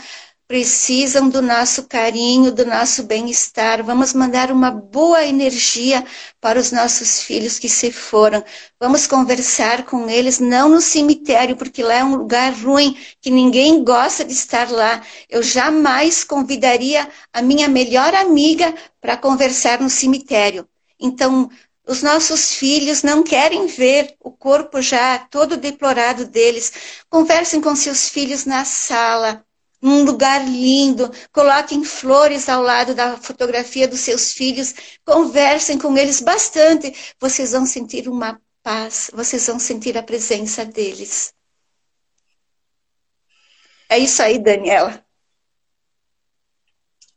[0.52, 3.82] precisam do nosso carinho, do nosso bem-estar.
[3.82, 6.04] Vamos mandar uma boa energia
[6.42, 8.44] para os nossos filhos que se foram.
[8.78, 13.82] Vamos conversar com eles, não no cemitério, porque lá é um lugar ruim, que ninguém
[13.82, 15.00] gosta de estar lá.
[15.26, 20.68] Eu jamais convidaria a minha melhor amiga para conversar no cemitério.
[21.00, 21.48] Então,
[21.88, 26.70] os nossos filhos não querem ver o corpo já todo deplorado deles.
[27.08, 29.42] Conversem com seus filhos na sala,
[29.82, 34.72] num lugar lindo, coloquem flores ao lado da fotografia dos seus filhos,
[35.04, 41.34] conversem com eles bastante, vocês vão sentir uma paz, vocês vão sentir a presença deles.
[43.88, 45.04] É isso aí, Daniela.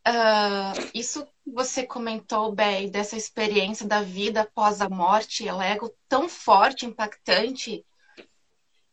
[0.07, 5.73] Uh, isso que você comentou, Bey, dessa experiência da vida após a morte, ela é
[5.73, 7.85] algo tão forte, impactante,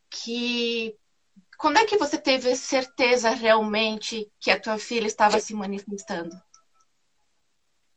[0.09, 0.97] que
[1.63, 6.35] quando é que você teve certeza realmente que a tua filha estava se manifestando?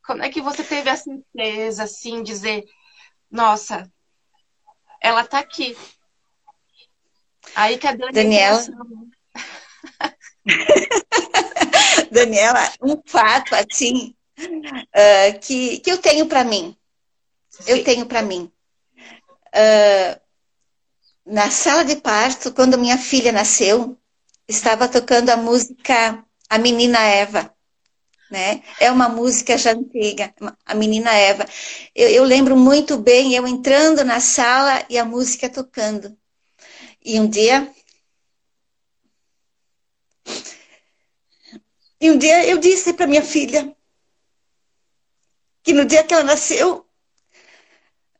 [0.06, 2.64] Quando é que você teve a certeza, assim, dizer,
[3.30, 3.92] nossa,
[5.02, 5.76] ela está aqui.
[7.56, 8.64] Aí que a Dani Daniela.
[12.12, 16.78] Daniela, um fato assim uh, que, que eu tenho para mim.
[17.50, 17.64] Sim.
[17.72, 18.52] Eu tenho para mim.
[19.56, 20.25] Uh,
[21.26, 23.98] na sala de parto, quando minha filha nasceu,
[24.48, 27.52] estava tocando a música A Menina Eva.
[28.30, 28.64] Né?
[28.80, 30.34] É uma música já antiga,
[30.66, 31.46] a Menina Eva.
[31.96, 36.18] Eu, eu lembro muito bem eu entrando na sala e a música tocando.
[37.04, 37.72] E um dia.
[42.00, 43.76] E um dia eu disse para minha filha
[45.64, 46.86] que no dia que ela nasceu,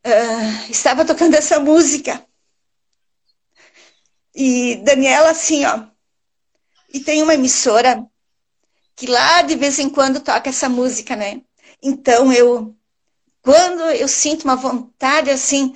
[0.06, 2.26] uh, estava tocando essa música.
[4.36, 5.86] E Daniela, assim, ó.
[6.94, 8.06] E tem uma emissora
[8.96, 11.42] que lá de vez em quando toca essa música, né?
[11.82, 12.76] Então eu,
[13.42, 15.76] quando eu sinto uma vontade assim,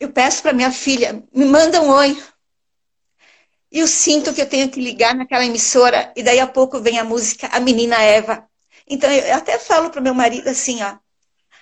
[0.00, 2.22] eu peço para minha filha, me manda um oi.
[3.70, 6.98] E eu sinto que eu tenho que ligar naquela emissora, e daí a pouco vem
[6.98, 8.48] a música A Menina Eva.
[8.86, 10.96] Então eu até falo para meu marido assim, ó,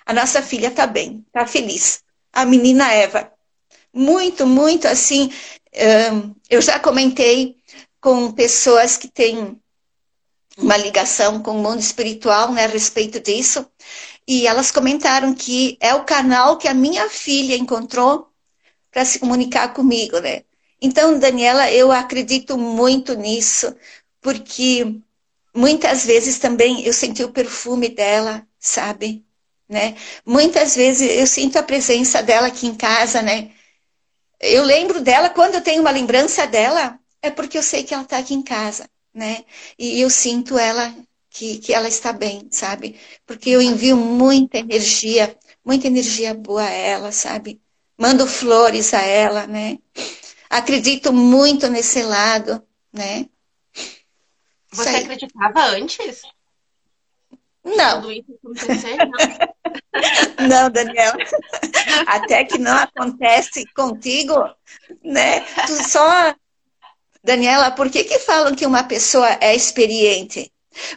[0.05, 2.03] a nossa filha tá bem, tá feliz.
[2.31, 3.34] A menina Eva.
[3.95, 5.31] Muito, muito assim.
[6.49, 7.55] eu já comentei
[8.01, 9.57] com pessoas que têm
[10.57, 13.65] uma ligação com o mundo espiritual né, a respeito disso.
[14.27, 18.27] E elas comentaram que é o canal que a minha filha encontrou
[18.91, 20.43] para se comunicar comigo, né?
[20.81, 23.75] Então, Daniela, eu acredito muito nisso,
[24.21, 24.99] porque
[25.53, 29.25] muitas vezes também eu senti o perfume dela, sabe?
[29.69, 29.95] Né?
[30.25, 33.51] Muitas vezes eu sinto a presença dela aqui em casa, né?
[34.39, 38.03] Eu lembro dela, quando eu tenho uma lembrança dela, é porque eu sei que ela
[38.03, 39.45] está aqui em casa, né?
[39.77, 40.93] E eu sinto ela
[41.29, 42.99] que, que ela está bem, sabe?
[43.25, 47.61] Porque eu envio muita energia, muita energia boa a ela, sabe?
[47.97, 49.77] Mando flores a ela, né?
[50.49, 53.27] Acredito muito nesse lado, né?
[54.71, 56.21] Você acreditava antes?
[57.65, 58.01] Não.
[58.01, 58.09] Não.
[60.47, 61.17] não, Daniela.
[62.05, 64.35] Até que não acontece contigo,
[65.03, 65.41] né?
[65.65, 66.35] Tu só
[67.25, 70.51] Daniela, por que, que falam que uma pessoa é experiente?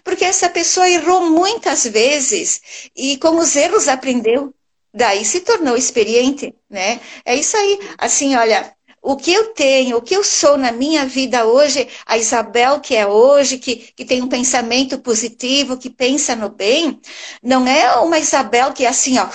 [0.04, 2.61] Porque essa pessoa errou muitas vezes
[2.94, 4.54] e com os erros aprendeu.
[4.92, 7.00] Daí se tornou experiente, né?
[7.24, 7.78] É isso aí.
[7.96, 8.74] Assim, olha,
[9.08, 12.94] o que eu tenho, o que eu sou na minha vida hoje, a Isabel que
[12.94, 17.00] é hoje, que, que tem um pensamento positivo, que pensa no bem,
[17.42, 19.26] não é uma Isabel que é assim, ó.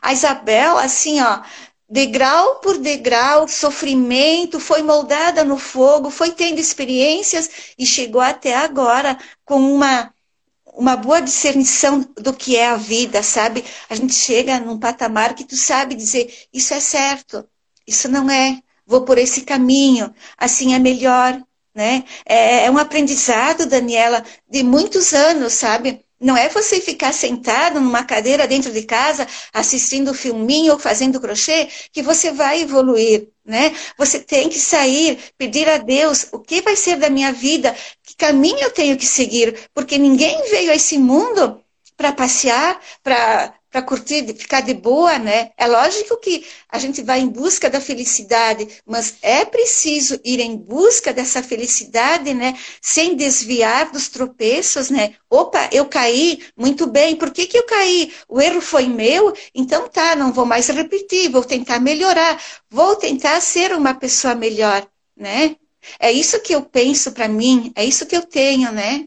[0.00, 1.40] A Isabel, assim, ó,
[1.90, 9.18] degrau por degrau, sofrimento, foi moldada no fogo, foi tendo experiências e chegou até agora
[9.44, 10.14] com uma
[10.74, 13.64] uma boa discernição do que é a vida, sabe?
[13.90, 17.44] A gente chega num patamar que tu sabe dizer isso é certo,
[17.86, 18.62] isso não é,
[18.92, 21.42] vou por esse caminho, assim é melhor,
[21.74, 22.04] né?
[22.26, 26.04] É, é um aprendizado, Daniela, de muitos anos, sabe?
[26.20, 31.68] Não é você ficar sentado numa cadeira dentro de casa, assistindo filminho ou fazendo crochê,
[31.90, 33.74] que você vai evoluir, né?
[33.96, 37.74] Você tem que sair, pedir a Deus o que vai ser da minha vida,
[38.04, 41.60] que caminho eu tenho que seguir, porque ninguém veio a esse mundo
[41.96, 45.50] para passear, para para curtir, ficar de boa, né?
[45.56, 50.54] É lógico que a gente vai em busca da felicidade, mas é preciso ir em
[50.54, 52.54] busca dessa felicidade, né?
[52.82, 55.14] Sem desviar dos tropeços, né?
[55.30, 58.12] Opa, eu caí, muito bem, por que, que eu caí?
[58.28, 63.40] O erro foi meu, então tá, não vou mais repetir, vou tentar melhorar, vou tentar
[63.40, 65.56] ser uma pessoa melhor, né?
[65.98, 69.06] É isso que eu penso para mim, é isso que eu tenho, né?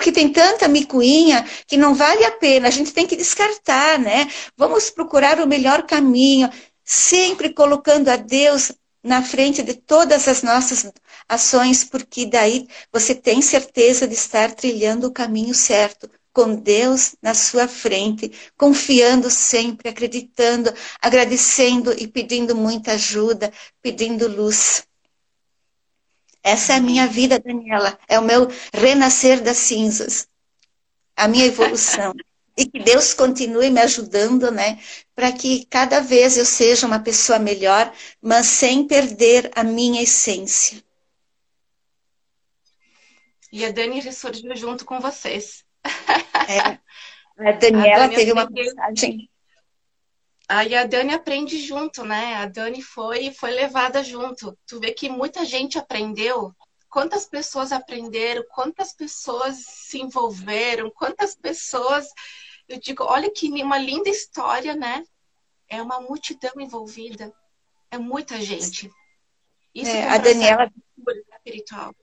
[0.00, 4.30] Porque tem tanta micuinha que não vale a pena, a gente tem que descartar, né?
[4.56, 6.48] Vamos procurar o melhor caminho,
[6.82, 8.72] sempre colocando a Deus
[9.04, 10.90] na frente de todas as nossas
[11.28, 17.34] ações, porque daí você tem certeza de estar trilhando o caminho certo, com Deus na
[17.34, 24.82] sua frente, confiando sempre, acreditando, agradecendo e pedindo muita ajuda, pedindo luz.
[26.42, 27.98] Essa é a minha vida, Daniela.
[28.08, 30.28] É o meu renascer das cinzas.
[31.16, 32.14] A minha evolução.
[32.60, 34.78] e que Deus continue me ajudando, né?
[35.14, 40.82] Para que cada vez eu seja uma pessoa melhor, mas sem perder a minha essência.
[43.50, 45.64] E a Dani ressurgiu junto com vocês.
[46.48, 46.78] É.
[47.38, 49.29] A Daniela a teve uma mensagem
[50.52, 52.34] Aí a Dani aprende junto, né?
[52.34, 54.58] A Dani foi foi levada junto.
[54.66, 56.52] Tu vê que muita gente aprendeu.
[56.88, 62.08] Quantas pessoas aprenderam, quantas pessoas se envolveram, quantas pessoas.
[62.68, 65.04] Eu digo, olha que uma linda história, né?
[65.68, 67.32] É uma multidão envolvida.
[67.88, 68.90] É muita gente.
[69.72, 70.68] Isso é, a Daniela
[71.32, 71.94] espiritual.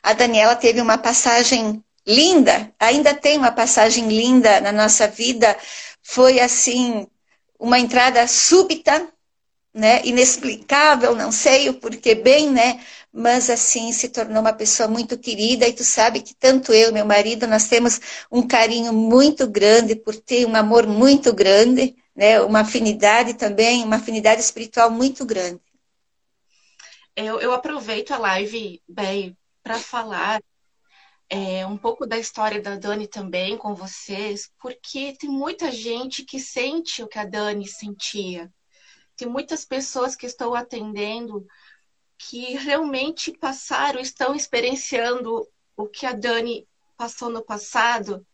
[0.00, 5.58] A Daniela teve uma passagem linda, ainda tem uma passagem linda na nossa vida.
[6.04, 7.08] Foi assim,
[7.58, 9.08] uma entrada súbita,
[9.72, 12.80] né, inexplicável, não sei o porquê bem, né,
[13.12, 17.04] mas assim se tornou uma pessoa muito querida e tu sabe que tanto eu meu
[17.04, 18.00] marido nós temos
[18.30, 23.96] um carinho muito grande por ter um amor muito grande, né, uma afinidade também, uma
[23.96, 25.60] afinidade espiritual muito grande.
[27.14, 30.40] Eu, eu aproveito a live, bem, para falar
[31.28, 36.38] é, um pouco da história da Dani também com vocês, porque tem muita gente que
[36.38, 38.52] sente o que a Dani sentia.
[39.16, 41.46] Tem muitas pessoas que estou atendendo
[42.18, 45.46] que realmente passaram, estão experienciando
[45.76, 46.66] o que a Dani
[46.96, 48.26] passou no passado.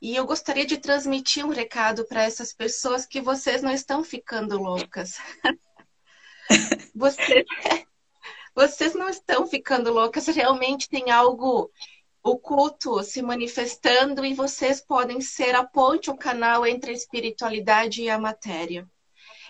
[0.00, 4.60] E eu gostaria de transmitir um recado para essas pessoas que vocês não estão ficando
[4.60, 5.16] loucas.
[6.94, 7.44] vocês,
[8.54, 11.70] vocês não estão ficando loucas, realmente tem algo
[12.28, 18.10] oculto se manifestando e vocês podem ser a ponte, o canal entre a espiritualidade e
[18.10, 18.88] a matéria.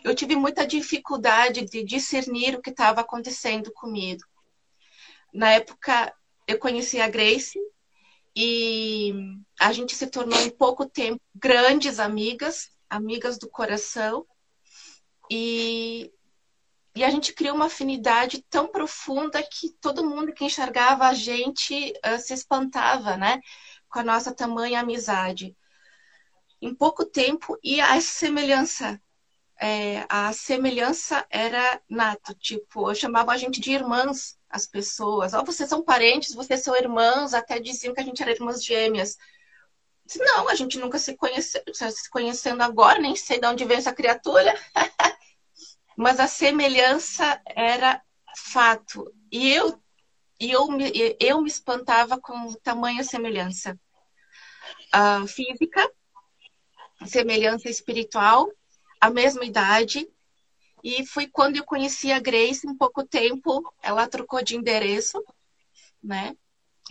[0.04, 4.22] Eu tive muita dificuldade de discernir o que estava acontecendo comigo.
[5.32, 6.14] Na época,
[6.46, 7.58] eu conheci a Grace
[8.34, 9.12] e
[9.58, 14.24] a gente se tornou em pouco tempo grandes amigas, amigas do coração.
[15.30, 16.10] E
[16.94, 21.92] e a gente criou uma afinidade tão profunda que todo mundo que enxergava a gente
[22.04, 23.40] uh, se espantava, né?
[23.88, 25.56] Com a nossa tamanha amizade.
[26.60, 29.00] Em pouco tempo, e a semelhança,
[29.60, 35.34] é, a semelhança era nato, tipo, eu chamava a gente de irmãs, as pessoas.
[35.34, 38.64] Ó, oh, vocês são parentes, vocês são irmãs, até diziam que a gente era irmãs
[38.64, 39.16] gêmeas.
[40.16, 43.92] Não, a gente nunca se conheceu, se conhecendo agora, nem sei de onde veio essa
[43.92, 44.54] criatura.
[45.98, 48.00] mas a semelhança era
[48.36, 49.12] fato.
[49.32, 49.82] E eu,
[50.38, 53.76] e eu, me, eu me espantava com tamanha semelhança.
[54.92, 55.90] A física,
[57.04, 58.48] semelhança espiritual,
[59.00, 60.08] a mesma idade.
[60.84, 65.20] E foi quando eu conheci a Grace, em pouco tempo, ela trocou de endereço,
[66.00, 66.36] né?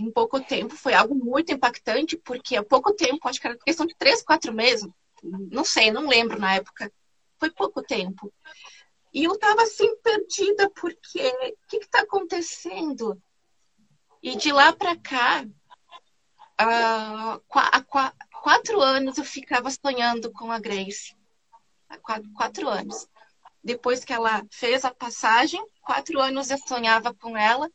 [0.02, 3.86] Em pouco tempo, foi algo muito impactante, porque há pouco tempo, acho que era questão
[3.86, 4.86] de três, quatro meses,
[5.24, 6.92] não sei, não lembro na época.
[7.40, 8.34] Foi pouco tempo.
[9.18, 13.20] E eu estava assim perdida, porque o que está acontecendo?
[14.22, 15.44] E de lá para cá,
[16.56, 17.40] há
[18.44, 21.16] quatro anos eu ficava sonhando com a Grace.
[21.90, 23.08] Há quatro, quatro anos.
[23.64, 27.72] Depois que ela fez a passagem, quatro anos eu sonhava com ela.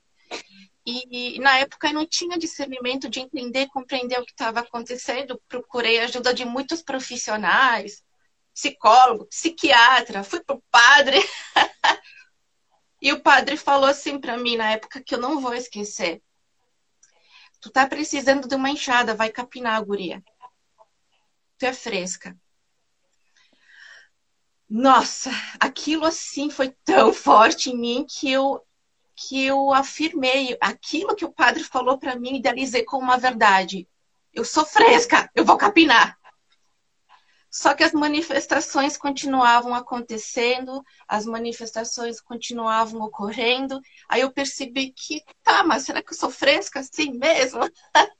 [0.86, 5.43] E, e na época eu não tinha discernimento de entender, compreender o que estava acontecendo.
[5.49, 8.01] Procurei ajuda de muitos profissionais,
[8.55, 11.18] psicólogo, psiquiatra, fui pro padre.
[13.00, 16.22] e o padre falou assim para mim na época que eu não vou esquecer.
[17.61, 20.22] Tu tá precisando de uma enxada, vai capinar a guria.
[21.59, 22.36] Tu é fresca.
[24.68, 25.30] Nossa,
[25.61, 28.61] aquilo assim foi tão forte em mim que eu
[29.14, 33.86] que eu afirmei aquilo que o padre falou para mim, idealizei como uma verdade.
[34.32, 36.18] Eu sou fresca, eu vou capinar.
[37.53, 43.78] Só que as manifestações continuavam acontecendo, as manifestações continuavam ocorrendo.
[44.09, 47.61] Aí eu percebi que, tá, mas será que eu sou fresca assim mesmo?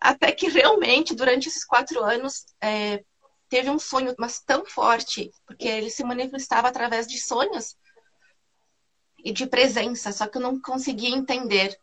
[0.00, 3.04] Até que realmente, durante esses quatro anos, é,
[3.48, 7.76] teve um sonho, mas tão forte, porque ele se manifestava através de sonhos
[9.16, 11.78] e de presença, só que eu não conseguia entender.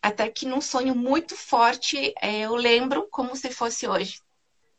[0.00, 4.18] Até que num sonho muito forte, é, eu lembro como se fosse hoje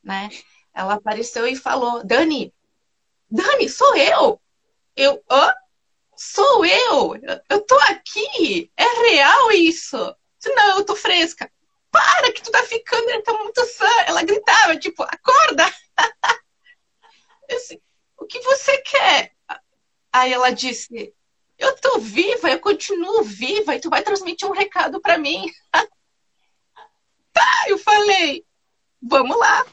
[0.04, 0.30] né?
[0.74, 2.54] Ela apareceu e falou: Dani,
[3.30, 4.42] Dani, sou eu.
[4.96, 5.54] Eu, hã?
[6.18, 7.14] Sou eu.
[7.50, 8.72] Eu tô aqui.
[8.76, 9.98] É real isso.
[10.46, 11.52] Não, eu tô fresca.
[11.90, 13.90] Para que tu tá ficando, ele tá muito sã.
[14.06, 15.64] Ela gritava, tipo, acorda.
[17.50, 17.82] Disse,
[18.18, 19.34] o que você quer?
[20.14, 21.14] Aí ela disse,
[21.58, 25.46] eu tô viva, eu continuo viva e tu vai transmitir um recado para mim.
[27.34, 28.46] tá, eu falei,
[29.02, 29.66] vamos lá.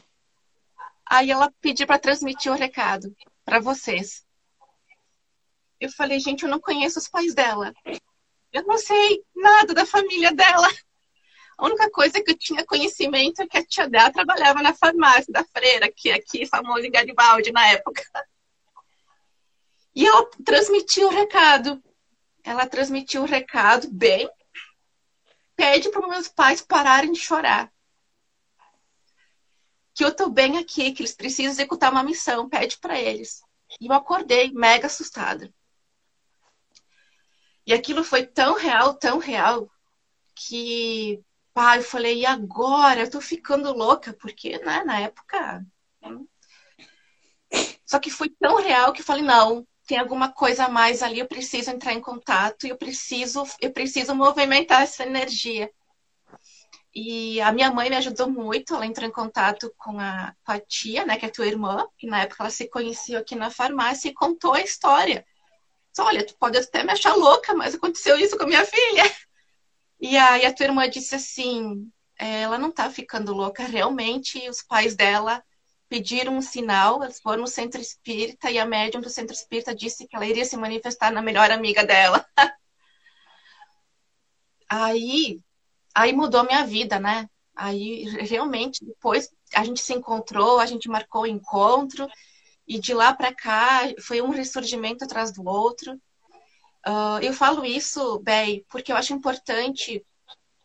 [1.09, 4.23] Aí ela pediu para transmitir o recado para vocês.
[5.79, 7.73] Eu falei, gente, eu não conheço os pais dela.
[8.53, 10.67] Eu não sei nada da família dela.
[11.57, 15.33] A única coisa que eu tinha conhecimento é que a tia dela trabalhava na farmácia
[15.33, 18.03] da freira, que é aqui, famosa em Garibaldi na época.
[19.95, 21.83] E ela transmitiu o recado.
[22.43, 24.29] Ela transmitiu o recado bem.
[25.55, 27.71] Pede para meus pais pararem de chorar
[29.99, 33.41] que eu tô bem aqui, que eles precisam executar uma missão, pede para eles.
[33.81, 35.53] E eu acordei mega assustada.
[37.67, 39.69] E aquilo foi tão real, tão real,
[40.33, 41.21] que
[41.53, 43.01] pai, eu falei, e agora?
[43.01, 45.65] Eu tô ficando louca, porque né, na época.
[46.01, 46.23] Né?
[47.85, 51.19] Só que foi tão real que eu falei, não, tem alguma coisa a mais ali,
[51.19, 55.69] eu preciso entrar em contato eu preciso, eu preciso movimentar essa energia.
[56.93, 60.59] E a minha mãe me ajudou muito, ela entrou em contato com a, com a
[60.59, 64.09] tia, né, que é tua irmã, que na época ela se conheceu aqui na farmácia
[64.09, 65.25] e contou a história.
[65.91, 69.03] Disse, Olha, tu pode até me achar louca, mas aconteceu isso com a minha filha.
[69.99, 74.95] E aí a tua irmã disse assim, ela não tá ficando louca, realmente os pais
[74.95, 75.43] dela
[75.89, 80.07] pediram um sinal, eles foram no centro espírita e a médium do centro espírita disse
[80.07, 82.25] que ela iria se manifestar na melhor amiga dela.
[84.69, 85.41] aí,
[85.93, 87.29] aí mudou minha vida, né?
[87.55, 92.07] Aí realmente depois a gente se encontrou, a gente marcou o encontro
[92.67, 95.93] e de lá para cá foi um ressurgimento atrás do outro.
[96.87, 100.05] Uh, eu falo isso, Bey, porque eu acho importante,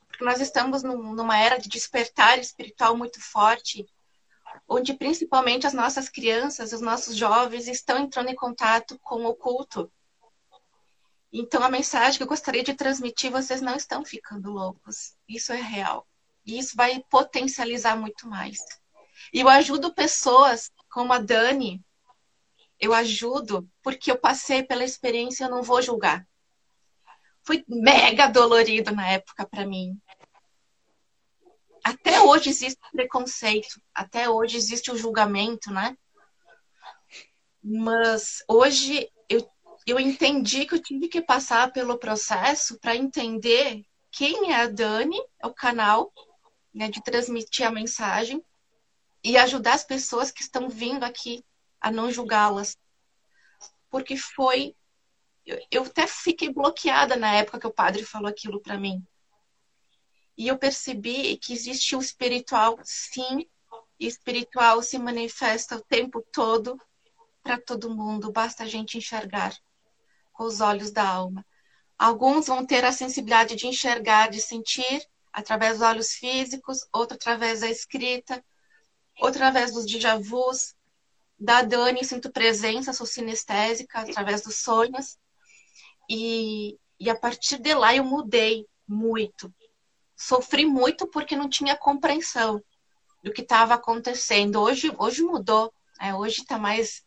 [0.06, 3.84] porque nós estamos num, numa era de despertar espiritual muito forte
[4.68, 9.90] onde principalmente as nossas crianças, os nossos jovens estão entrando em contato com o oculto.
[11.36, 15.16] Então, a mensagem que eu gostaria de transmitir, vocês não estão ficando loucos.
[15.28, 16.06] Isso é real.
[16.46, 18.58] E isso vai potencializar muito mais.
[19.32, 21.84] E eu ajudo pessoas como a Dani,
[22.78, 26.24] eu ajudo porque eu passei pela experiência, eu não vou julgar.
[27.42, 30.00] Foi mega dolorido na época para mim
[31.84, 35.94] até hoje existe preconceito, até hoje existe o julgamento, né?
[37.62, 39.10] Mas hoje
[39.86, 45.18] eu, entendi que eu tive que passar pelo processo para entender quem é a Dani,
[45.40, 46.12] é o canal,
[46.72, 48.42] né, de transmitir a mensagem
[49.22, 51.44] e ajudar as pessoas que estão vindo aqui
[51.80, 52.76] a não julgá-las.
[53.90, 54.74] Porque foi.
[55.46, 59.06] Eu, eu até fiquei bloqueada na época que o padre falou aquilo para mim
[60.36, 63.48] e eu percebi que existe o espiritual, sim,
[63.98, 66.80] e espiritual se manifesta o tempo todo
[67.42, 69.54] para todo mundo, basta a gente enxergar
[70.34, 71.46] com os olhos da alma.
[71.98, 77.60] Alguns vão ter a sensibilidade de enxergar, de sentir, através dos olhos físicos, outro através
[77.60, 78.44] da escrita,
[79.18, 80.74] outro através dos déjà vus.
[81.38, 85.16] Da Dani, sinto presença, sou sinestésica, através dos sonhos.
[86.10, 89.50] E, e a partir de lá eu mudei muito
[90.16, 92.62] sofri muito porque não tinha compreensão
[93.22, 94.60] do que estava acontecendo.
[94.60, 96.14] Hoje, hoje mudou, né?
[96.14, 97.02] hoje está mais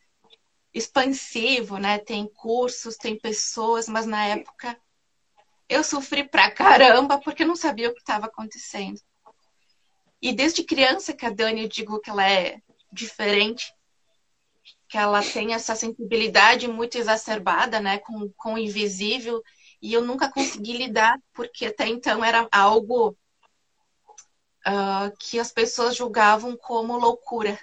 [0.73, 1.97] expansivo, né?
[1.97, 4.77] Tem cursos, tem pessoas, mas na época
[5.69, 8.99] eu sofri pra caramba porque não sabia o que estava acontecendo.
[10.21, 12.59] E desde criança que a Dani, eu digo que ela é
[12.91, 13.73] diferente,
[14.87, 19.41] que ela tem essa sensibilidade muito exacerbada, né, com, com o invisível,
[19.81, 23.15] e eu nunca consegui lidar, porque até então era algo
[24.65, 27.59] uh, que as pessoas julgavam como loucura.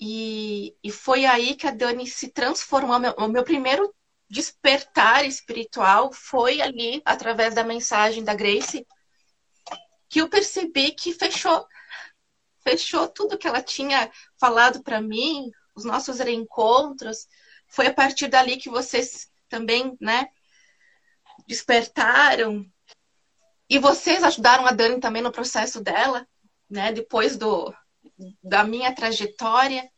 [0.00, 2.98] E, e foi aí que a Dani se transformou.
[2.98, 3.92] Meu, o meu primeiro
[4.30, 8.86] despertar espiritual foi ali, através da mensagem da Grace,
[10.08, 11.66] que eu percebi que fechou.
[12.62, 17.26] Fechou tudo que ela tinha falado para mim, os nossos reencontros,
[17.66, 20.28] foi a partir dali que vocês também, né,
[21.46, 22.64] despertaram.
[23.68, 26.26] E vocês ajudaram a Dani também no processo dela,
[26.68, 27.74] né, depois do,
[28.42, 29.88] da minha trajetória.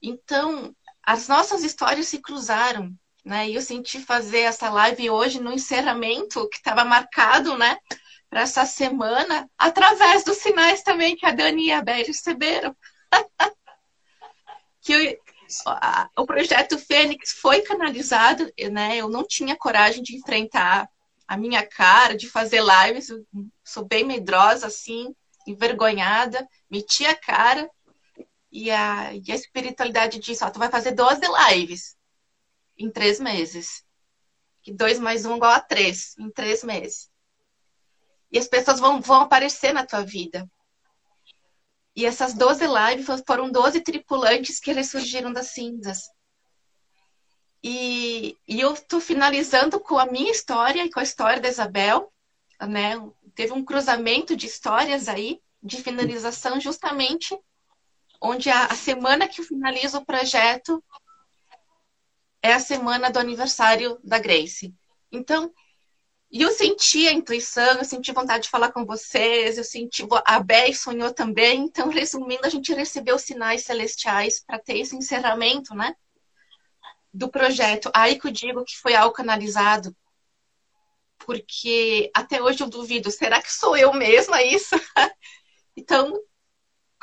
[0.00, 2.92] Então, as nossas histórias se cruzaram,
[3.24, 3.48] né?
[3.48, 7.76] E eu senti fazer essa live hoje no encerramento que estava marcado, né,
[8.28, 12.74] para essa semana, através dos sinais também que a Dani e a Bel receberam.
[14.80, 15.18] que eu,
[16.16, 18.96] o projeto Fênix foi canalizado, né?
[18.96, 20.88] Eu não tinha coragem de enfrentar
[21.28, 23.24] a minha cara, de fazer lives, eu
[23.64, 25.14] sou bem medrosa, assim,
[25.46, 27.70] envergonhada, meti a cara
[28.50, 31.20] e a, e a espiritualidade disse, ó, tu vai fazer 12
[31.50, 31.96] lives
[32.76, 33.84] em três meses.
[34.62, 37.10] Que dois mais um igual a três, em três meses.
[38.30, 40.48] E as pessoas vão, vão aparecer na tua vida.
[41.94, 46.08] E essas 12 lives foram 12 tripulantes que ressurgiram das cinzas.
[47.62, 52.12] E, e eu estou finalizando com a minha história e com a história da Isabel.
[52.60, 52.94] Né?
[53.34, 57.38] Teve um cruzamento de histórias aí, de finalização, justamente
[58.20, 60.82] onde a, a semana que eu finalizo o projeto
[62.42, 64.74] é a semana do aniversário da Grace.
[65.10, 65.52] Então,
[66.32, 70.02] e eu senti a intuição, eu senti vontade de falar com vocês, eu senti.
[70.24, 71.60] A Bé sonhou também.
[71.60, 75.94] Então, resumindo, a gente recebeu sinais celestiais para ter esse encerramento, né?
[77.12, 77.90] Do projeto.
[77.94, 79.94] Aí que eu digo que foi algo canalizado.
[81.24, 84.74] Porque até hoje eu duvido, será que sou eu mesma isso?
[85.76, 86.20] então,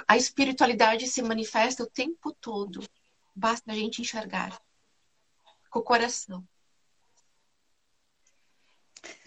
[0.07, 2.82] a espiritualidade se manifesta o tempo todo.
[3.36, 4.59] Basta a gente enxergar
[5.70, 6.45] com o coração.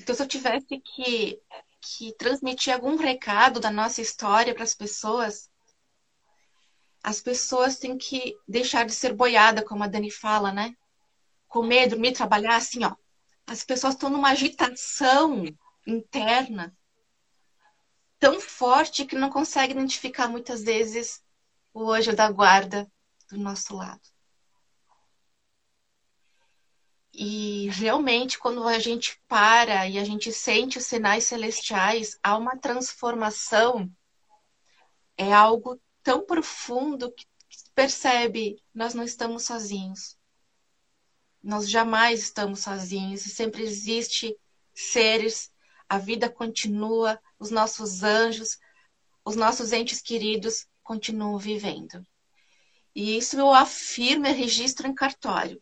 [0.00, 1.40] Então, se eu tivesse que,
[1.80, 5.50] que transmitir algum recado da nossa história para as pessoas,
[7.02, 10.74] as pessoas têm que deixar de ser boiada, como a Dani fala, né?
[11.48, 12.94] Comer, dormir, trabalhar, assim, ó.
[13.46, 15.44] As pessoas estão numa agitação
[15.86, 16.76] interna
[18.18, 21.20] tão forte que não conseguem identificar muitas vezes
[21.74, 22.90] o anjo da guarda
[23.28, 24.00] do nosso lado.
[27.14, 32.56] E realmente, quando a gente para e a gente sente os sinais celestiais, há uma
[32.56, 33.90] transformação.
[35.16, 37.26] É algo tão profundo que
[37.74, 40.16] percebe, nós não estamos sozinhos.
[41.42, 44.36] Nós jamais estamos sozinhos sempre existe
[44.72, 45.50] seres,
[45.88, 48.58] a vida continua, os nossos anjos,
[49.24, 52.06] os nossos entes queridos continuam vivendo.
[52.94, 55.60] E isso eu afirmo e registro em cartório.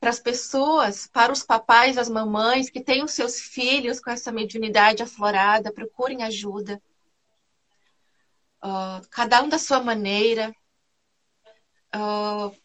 [0.00, 4.32] Para as pessoas, para os papais, as mamães que têm os seus filhos com essa
[4.32, 6.82] mediunidade aflorada, procurem ajuda.
[8.62, 10.54] Uh, cada um da sua maneira.
[11.94, 12.63] Uh,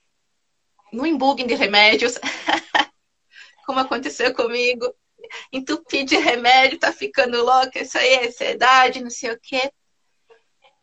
[0.92, 2.16] não embuguem de remédios,
[3.66, 4.94] como aconteceu comigo.
[5.52, 9.72] Entupir de remédio, tá ficando louca, isso aí é ansiedade, não sei o quê.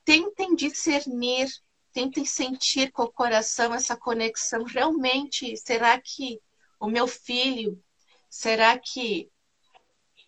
[0.05, 1.49] Tentem discernir,
[1.93, 4.63] tentem sentir com o coração essa conexão.
[4.63, 6.41] Realmente, será que
[6.79, 7.83] o meu filho,
[8.29, 9.29] será que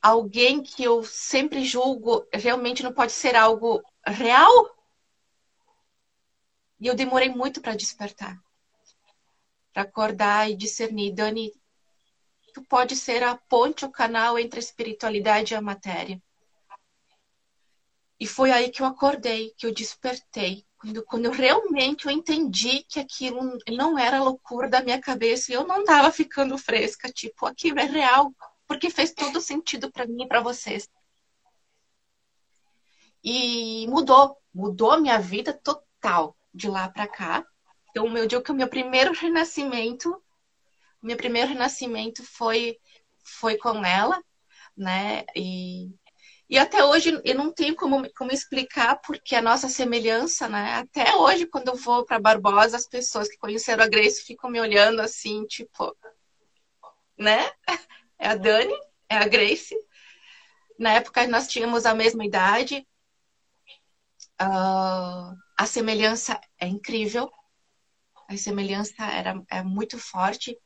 [0.02, 4.76] alguém que eu sempre julgo realmente não pode ser algo real?
[6.80, 8.36] E eu demorei muito para despertar
[9.82, 11.14] acordar e discernir.
[11.14, 11.52] Dani,
[12.54, 16.20] tu pode ser a ponte, o canal entre a espiritualidade e a matéria.
[18.20, 20.66] E foi aí que eu acordei, que eu despertei.
[20.76, 25.54] Quando, quando eu realmente eu entendi que aquilo não era loucura da minha cabeça e
[25.54, 28.32] eu não estava ficando fresca, tipo, aquilo é real,
[28.66, 30.88] porque fez todo sentido para mim e para vocês.
[33.22, 37.46] E mudou, mudou a minha vida total de lá para cá.
[37.90, 40.22] Então, eu digo que o meu primeiro renascimento,
[41.02, 42.78] meu primeiro renascimento foi
[43.40, 44.22] foi com ela,
[44.76, 45.24] né?
[45.36, 45.90] E,
[46.48, 50.74] e até hoje eu não tenho como, como explicar porque a nossa semelhança, né?
[50.74, 54.60] Até hoje, quando eu vou para Barbosa, as pessoas que conheceram a Grace ficam me
[54.60, 55.94] olhando assim, tipo,
[57.18, 57.50] né?
[58.18, 58.74] É a Dani,
[59.08, 59.76] é a Grace.
[60.78, 62.86] Na época nós tínhamos a mesma idade.
[64.40, 67.30] Uh, a semelhança é incrível
[68.28, 70.56] a semelhança era é muito forte,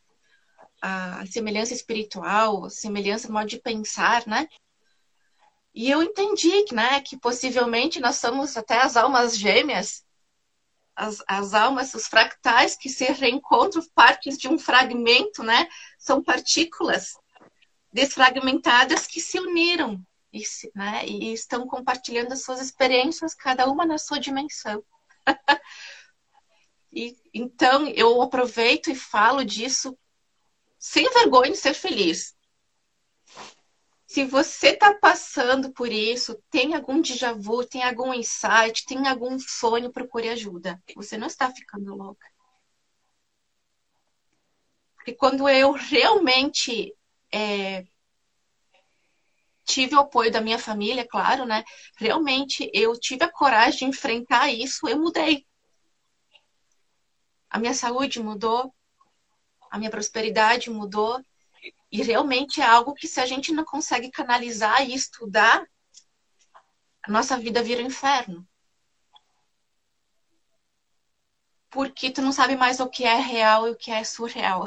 [0.82, 4.48] a semelhança espiritual, a semelhança no modo de pensar, né?
[5.72, 10.04] E eu entendi né, que possivelmente nós somos até as almas gêmeas,
[10.94, 15.68] as, as almas, os fractais que se reencontram, partes de um fragmento, né?
[15.98, 17.12] São partículas
[17.92, 20.42] desfragmentadas que se uniram e,
[20.74, 24.82] né, e estão compartilhando as suas experiências, cada uma na sua dimensão.
[26.92, 29.96] E, então, eu aproveito e falo disso
[30.78, 32.36] sem vergonha de ser feliz.
[34.06, 39.38] Se você está passando por isso, tem algum déjà vu, tem algum insight, tem algum
[39.38, 40.82] sonho, procure ajuda.
[40.94, 42.26] Você não está ficando louca.
[44.96, 46.94] Porque quando eu realmente
[47.32, 47.86] é,
[49.64, 51.64] tive o apoio da minha família, claro, né?
[51.96, 55.46] Realmente eu tive a coragem de enfrentar isso, eu mudei
[57.52, 58.74] a minha saúde mudou,
[59.70, 61.22] a minha prosperidade mudou.
[61.90, 65.62] E realmente é algo que, se a gente não consegue canalizar e estudar,
[67.02, 68.48] a nossa vida vira um inferno.
[71.70, 74.64] Porque tu não sabe mais o que é real e o que é surreal.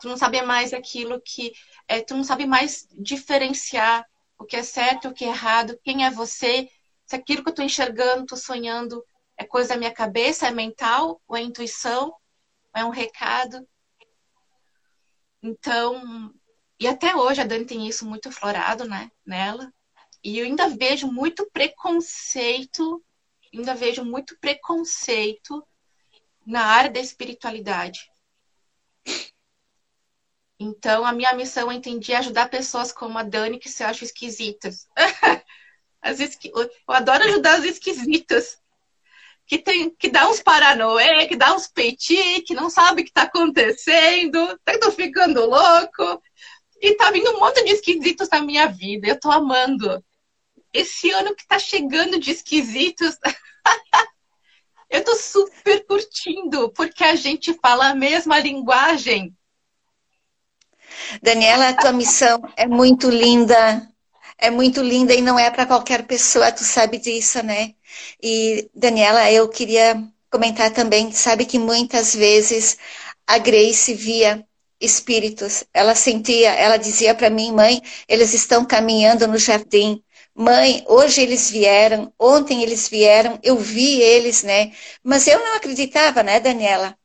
[0.00, 1.52] Tu não sabe mais aquilo que.
[1.86, 4.04] É, tu não sabe mais diferenciar
[4.38, 6.68] o que é certo o que é errado, quem é você,
[7.06, 9.02] se aquilo que eu estou enxergando, estou sonhando,
[9.38, 10.46] é coisa da minha cabeça?
[10.46, 11.20] É mental?
[11.26, 12.08] Ou é intuição?
[12.08, 13.66] Ou é um recado?
[15.42, 16.32] Então,
[16.80, 19.72] e até hoje a Dani tem isso muito florado, né, nela.
[20.24, 23.04] E eu ainda vejo muito preconceito,
[23.54, 25.66] ainda vejo muito preconceito
[26.44, 28.10] na área da espiritualidade.
[30.58, 34.04] Então, a minha missão, eu entendi, é ajudar pessoas como a Dani que se acham
[34.04, 34.88] esquisitas.
[36.00, 36.50] As esqui...
[36.54, 38.60] Eu adoro ajudar as esquisitas
[39.46, 43.10] que tem que dá uns paranoê, que dá uns peitinhos, que não sabe o que
[43.10, 46.22] está acontecendo, tá ficando louco.
[46.82, 49.06] E tá vindo um monte de esquisitos na minha vida.
[49.06, 50.04] Eu tô amando.
[50.72, 53.16] Esse ano que tá chegando de esquisitos,
[54.90, 59.34] eu tô super curtindo, porque a gente fala a mesma linguagem.
[61.22, 63.88] Daniela, a tua missão é muito linda
[64.38, 67.74] é muito linda e não é para qualquer pessoa, tu sabe disso, né?
[68.22, 72.76] E, Daniela, eu queria comentar também, sabe que muitas vezes
[73.26, 74.44] a Grace via
[74.80, 75.64] espíritos.
[75.72, 80.02] Ela sentia, ela dizia para mim, mãe, eles estão caminhando no jardim.
[80.34, 84.72] Mãe, hoje eles vieram, ontem eles vieram, eu vi eles, né?
[85.02, 86.96] Mas eu não acreditava, né, Daniela?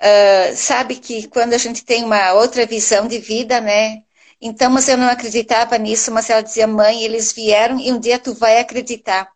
[0.00, 4.02] Uh, sabe que quando a gente tem uma outra visão de vida, né?
[4.42, 8.18] Então, mas eu não acreditava nisso, mas ela dizia, mãe, eles vieram e um dia
[8.18, 9.30] tu vai acreditar.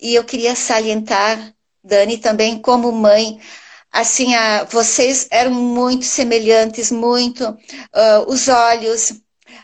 [0.00, 1.54] E eu queria salientar,
[1.84, 3.38] Dani, também como mãe,
[3.92, 9.12] assim, a, vocês eram muito semelhantes, muito, uh, os olhos,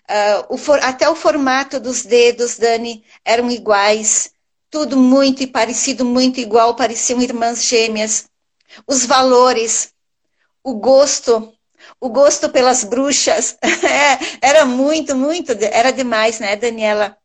[0.09, 4.31] Uh, o for, até o formato dos dedos, Dani, eram iguais.
[4.71, 8.27] Tudo muito parecido, muito igual, pareciam irmãs gêmeas.
[8.87, 9.93] Os valores,
[10.63, 11.53] o gosto,
[12.01, 17.17] o gosto pelas bruxas, é, era muito, muito, era demais, né, Daniela?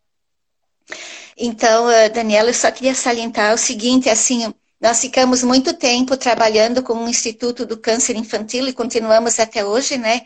[1.37, 6.83] Então, uh, Daniela, eu só queria salientar o seguinte, assim, nós ficamos muito tempo trabalhando
[6.83, 10.21] com o Instituto do Câncer Infantil e continuamos até hoje, né?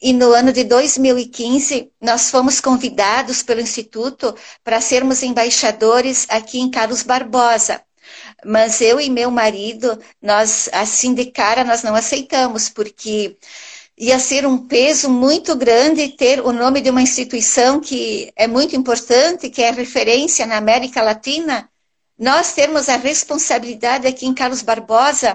[0.00, 4.34] E no ano de 2015, nós fomos convidados pelo Instituto
[4.64, 7.82] para sermos embaixadores aqui em Carlos Barbosa.
[8.44, 13.36] Mas eu e meu marido, nós, assim de cara, nós não aceitamos, porque
[14.00, 18.74] ia ser um peso muito grande ter o nome de uma instituição que é muito
[18.74, 21.68] importante, que é referência na América Latina,
[22.18, 25.34] nós termos a responsabilidade aqui em Carlos Barbosa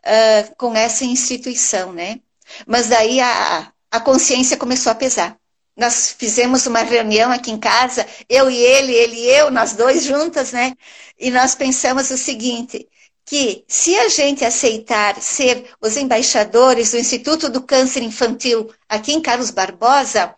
[0.00, 2.20] uh, com essa instituição, né?
[2.66, 5.36] Mas daí a, a consciência começou a pesar.
[5.76, 10.04] Nós fizemos uma reunião aqui em casa, eu e ele, ele e eu, nós dois
[10.04, 10.72] juntas, né?
[11.18, 12.88] E nós pensamos o seguinte:
[13.24, 19.20] que se a gente aceitar ser os embaixadores do Instituto do Câncer Infantil aqui em
[19.20, 20.34] Carlos Barbosa,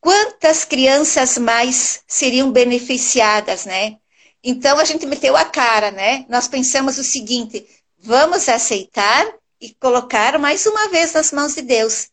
[0.00, 3.96] quantas crianças mais seriam beneficiadas, né?
[4.42, 6.24] Então a gente meteu a cara, né?
[6.28, 7.66] Nós pensamos o seguinte:
[7.98, 9.26] vamos aceitar
[9.60, 12.08] e colocar mais uma vez nas mãos de Deus.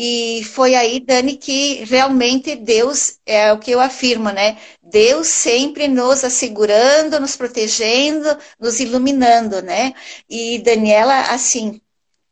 [0.00, 4.56] E foi aí, Dani, que realmente Deus, é o que eu afirmo, né?
[4.80, 9.92] Deus sempre nos assegurando, nos protegendo, nos iluminando, né?
[10.30, 11.80] E Daniela, assim,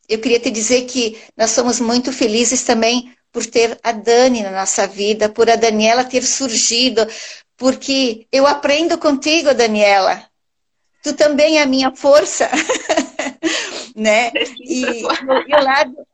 [0.09, 4.53] eu queria te dizer que nós somos muito felizes também por ter a Dani na
[4.53, 7.05] nossa vida, por a Daniela ter surgido,
[7.57, 10.25] porque eu aprendo contigo, Daniela.
[11.03, 12.49] Tu também é a minha força,
[13.97, 14.31] né?
[14.61, 16.07] E, e o lado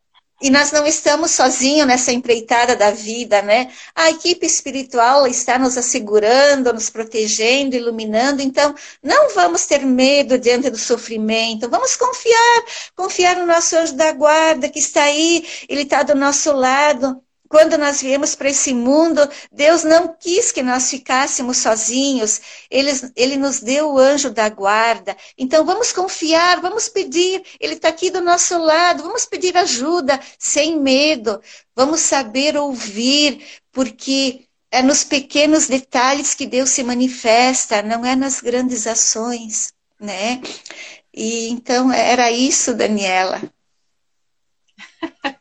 [0.43, 3.71] e nós não estamos sozinhos nessa empreitada da vida, né?
[3.95, 8.43] A equipe espiritual está nos assegurando, nos protegendo, iluminando.
[8.43, 11.69] Então, não vamos ter medo diante do sofrimento.
[11.69, 12.65] Vamos confiar,
[12.97, 17.23] confiar no nosso anjo da guarda que está aí, ele está do nosso lado.
[17.53, 19.21] Quando nós viemos para esse mundo,
[19.53, 22.41] Deus não quis que nós ficássemos sozinhos.
[22.71, 25.15] Ele, ele nos deu o anjo da guarda.
[25.37, 27.45] Então vamos confiar, vamos pedir.
[27.61, 29.03] Ele está aqui do nosso lado.
[29.03, 31.43] Vamos pedir ajuda, sem medo.
[31.77, 38.41] Vamos saber ouvir, porque é nos pequenos detalhes que Deus se manifesta, não é nas
[38.41, 40.41] grandes ações, né?
[41.13, 43.43] E então era isso, Daniela.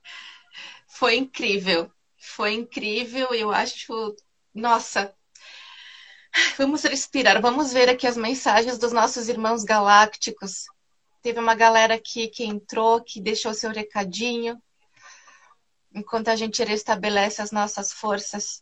[0.89, 1.89] Foi incrível
[2.32, 3.34] foi incrível.
[3.34, 4.15] Eu acho,
[4.53, 5.13] nossa,
[6.57, 10.65] vamos respirar, vamos ver aqui as mensagens dos nossos irmãos galácticos.
[11.21, 14.61] Teve uma galera aqui que entrou, que deixou seu recadinho,
[15.93, 18.59] enquanto a gente restabelece as nossas forças.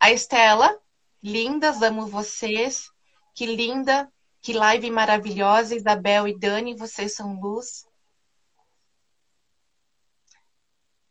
[0.00, 0.76] A Estela,
[1.22, 2.90] lindas, amo vocês.
[3.34, 5.76] Que linda, que live maravilhosa.
[5.76, 7.86] Isabel e Dani, vocês são luz.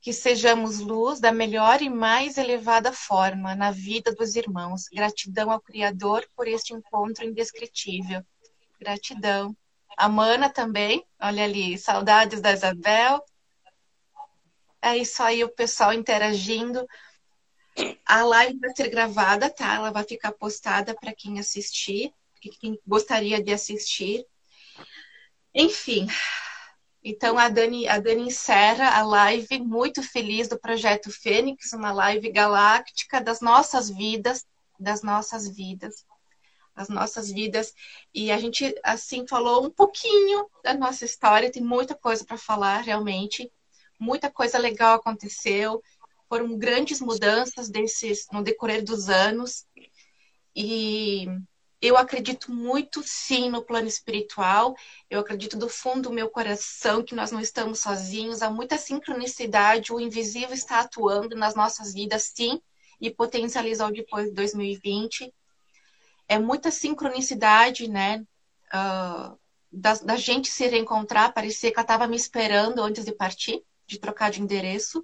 [0.02, 4.86] Que sejamos luz da melhor e mais elevada forma na vida dos irmãos.
[4.92, 8.26] Gratidão ao Criador por este encontro indescritível.
[8.80, 9.56] Gratidão.
[9.96, 13.24] A Mana também, olha ali, saudades da Isabel.
[14.82, 16.84] É isso aí, o pessoal interagindo.
[18.04, 19.76] A live vai ser gravada, tá?
[19.76, 22.12] Ela vai ficar postada para quem assistir,
[22.60, 24.26] quem gostaria de assistir.
[25.54, 26.08] Enfim,
[27.04, 32.32] então a Dani, a Dani encerra a live muito feliz do projeto Fênix, uma live
[32.32, 34.46] galáctica das nossas vidas,
[34.80, 36.06] das nossas vidas,
[36.76, 37.74] as nossas vidas.
[38.14, 42.82] E a gente assim falou um pouquinho da nossa história, tem muita coisa para falar
[42.82, 43.52] realmente.
[44.00, 45.82] Muita coisa legal aconteceu,
[46.28, 49.66] foram grandes mudanças desses no decorrer dos anos.
[50.56, 51.28] E
[51.82, 54.76] eu acredito muito sim no plano espiritual.
[55.10, 58.44] Eu acredito do fundo do meu coração que nós não estamos sozinhos.
[58.44, 59.92] Há muita sincronicidade.
[59.92, 62.62] O invisível está atuando nas nossas vidas, sim,
[63.00, 65.34] e potencializou depois de 2020.
[66.28, 68.24] É muita sincronicidade, né?
[68.72, 69.38] Uh,
[69.72, 71.34] da, da, gente se reencontrar.
[71.34, 75.04] Parecia que ela estava me esperando antes de partir, de trocar de endereço.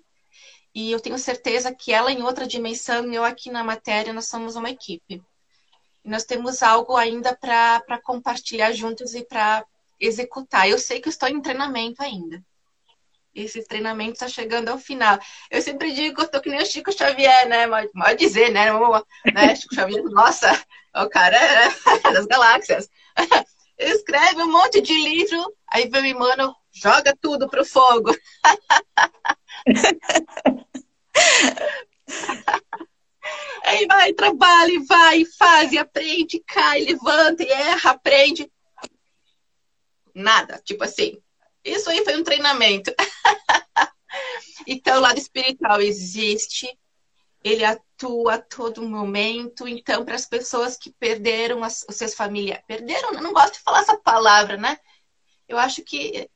[0.76, 4.28] E eu tenho certeza que ela em outra dimensão e eu aqui na matéria, nós
[4.28, 5.24] somos uma equipe.
[6.08, 9.66] E nós temos algo ainda para compartilhar juntos e para
[10.00, 10.70] executar.
[10.70, 12.42] Eu sei que eu estou em treinamento ainda.
[13.36, 15.20] Esse treinamento está chegando ao final.
[15.52, 17.68] Eu sempre digo que eu estou que nem o Chico Xavier, né?
[17.68, 18.68] Pode dizer, né?
[19.34, 19.54] né?
[19.60, 20.50] Chico Xavier, nossa,
[20.96, 21.70] o cara é
[22.14, 22.90] das galáxias.
[23.78, 28.16] Escreve um monte de livro, aí vem o Emmanuel, joga tudo pro fogo.
[33.64, 38.52] Aí vai, trabalha, vai, faz, e aprende, cai, levanta, e erra, aprende.
[40.14, 41.22] Nada, tipo assim.
[41.64, 42.94] Isso aí foi um treinamento.
[44.66, 46.68] então, o lado espiritual existe,
[47.44, 49.68] ele atua a todo momento.
[49.68, 53.82] Então, para as pessoas que perderam as, os seus familiares, perderam, não gosto de falar
[53.82, 54.80] essa palavra, né?
[55.48, 56.30] Eu acho que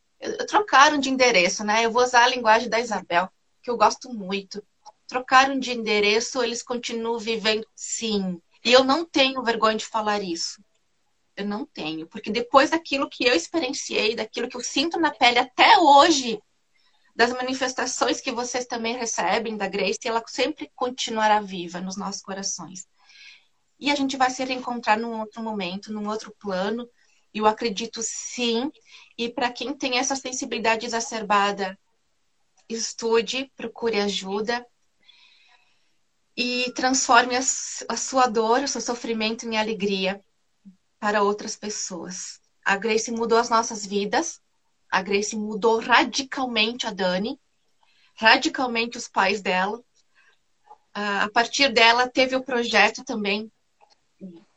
[0.48, 1.86] trocaram de endereço, né?
[1.86, 3.30] Eu vou usar a linguagem da Isabel,
[3.64, 4.64] que eu gosto muito
[5.12, 8.42] trocaram de endereço, eles continuam vivendo sim.
[8.64, 10.64] E eu não tenho vergonha de falar isso.
[11.36, 15.40] Eu não tenho, porque depois daquilo que eu experienciei, daquilo que eu sinto na pele
[15.40, 16.42] até hoje,
[17.14, 22.88] das manifestações que vocês também recebem da Grace, ela sempre continuará viva nos nossos corações.
[23.78, 26.88] E a gente vai se reencontrar num outro momento, num outro plano.
[27.34, 28.72] Eu acredito sim.
[29.18, 31.78] E para quem tem essa sensibilidade exacerbada,
[32.70, 34.66] estude, procure ajuda
[36.36, 40.24] e transforme a, a sua dor, o seu sofrimento em alegria
[41.00, 42.40] para outras pessoas.
[42.64, 44.42] A Grace mudou as nossas vidas.
[44.90, 47.40] A Grace mudou radicalmente a Dani,
[48.16, 49.82] radicalmente os pais dela.
[50.94, 53.50] A partir dela teve o projeto também,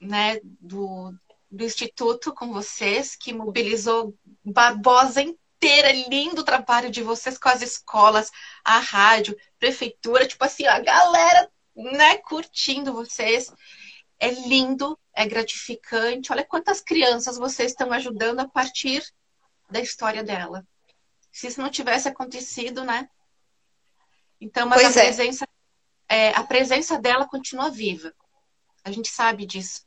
[0.01, 1.15] né, do,
[1.51, 4.15] do instituto com vocês, que mobilizou
[4.45, 8.31] Barbosa inteira, lindo trabalho de vocês com as escolas,
[8.65, 13.53] a rádio, prefeitura, tipo assim, a galera né, curtindo vocês.
[14.19, 16.33] É lindo, é gratificante.
[16.33, 19.05] Olha quantas crianças vocês estão ajudando a partir
[19.69, 20.67] da história dela.
[21.33, 23.09] Se isso não tivesse acontecido, né?
[24.41, 25.05] Então, mas pois a é.
[25.05, 25.49] presença,
[26.09, 26.31] é.
[26.31, 28.15] a presença dela continua viva.
[28.85, 29.85] A gente sabe disso.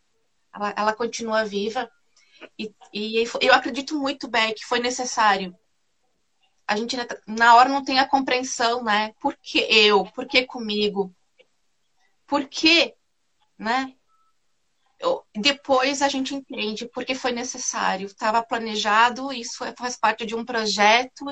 [0.54, 1.90] Ela, ela continua viva.
[2.58, 5.56] E, e, eu acredito muito bem que foi necessário.
[6.68, 9.14] A gente na hora não tem a compreensão, né?
[9.22, 10.06] Por que eu?
[10.06, 11.16] Por que comigo?
[12.28, 12.94] Por quê?
[13.58, 13.94] Né?
[15.36, 18.08] Depois a gente entende porque foi necessário.
[18.08, 21.26] Estava planejado, isso é, faz parte de um projeto,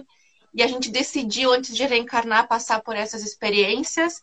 [0.54, 4.22] e a gente decidiu, antes de reencarnar, passar por essas experiências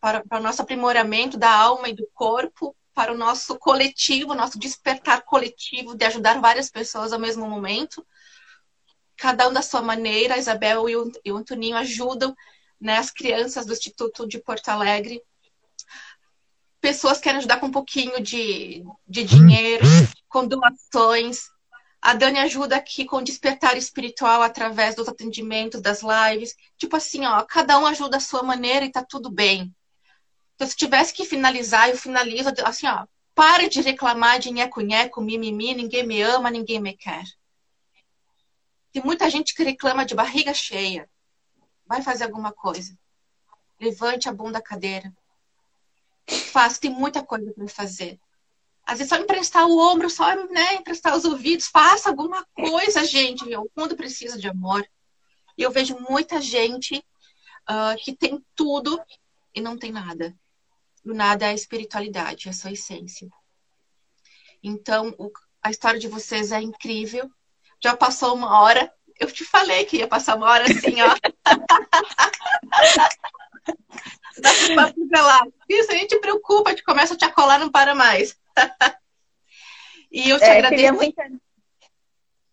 [0.00, 4.58] para, para o nosso aprimoramento da alma e do corpo, para o nosso coletivo, nosso
[4.58, 8.06] despertar coletivo de ajudar várias pessoas ao mesmo momento.
[9.16, 12.34] Cada um da sua maneira, a Isabel e o, e o Antoninho ajudam
[12.80, 15.22] né, as crianças do Instituto de Porto Alegre
[16.84, 19.86] pessoas querem ajudar com um pouquinho de, de dinheiro,
[20.28, 21.48] com doações.
[21.98, 26.54] A Dani ajuda aqui com despertar espiritual através dos atendimentos, das lives.
[26.76, 29.74] Tipo assim, ó, cada um ajuda a sua maneira e tá tudo bem.
[30.54, 33.06] Então, se tivesse que finalizar, eu finalizo assim, ó.
[33.34, 37.24] Pare de reclamar de nheco-nheco, mimimi, ninguém me ama, ninguém me quer.
[38.92, 41.08] Tem muita gente que reclama de barriga cheia.
[41.86, 42.94] Vai fazer alguma coisa.
[43.80, 45.10] Levante a bunda da cadeira
[46.26, 48.18] faço, tem muita coisa para fazer.
[48.86, 53.44] Às vezes só emprestar o ombro, só né, emprestar os ouvidos, faça alguma coisa, gente.
[53.56, 54.86] O mundo precisa de amor.
[55.56, 57.02] E eu vejo muita gente
[57.68, 59.00] uh, que tem tudo
[59.54, 60.36] e não tem nada.
[61.04, 63.28] O nada é a espiritualidade, é a sua essência.
[64.62, 65.30] Então, o,
[65.62, 67.30] a história de vocês é incrível.
[67.82, 68.92] Já passou uma hora.
[69.18, 71.14] Eu te falei que ia passar uma hora assim, ó.
[74.38, 78.36] Dá pra Isso, a gente preocupa, a gente começa a te acolar, não para mais.
[80.10, 80.94] e eu te é, agradeço.
[80.94, 81.22] Muita...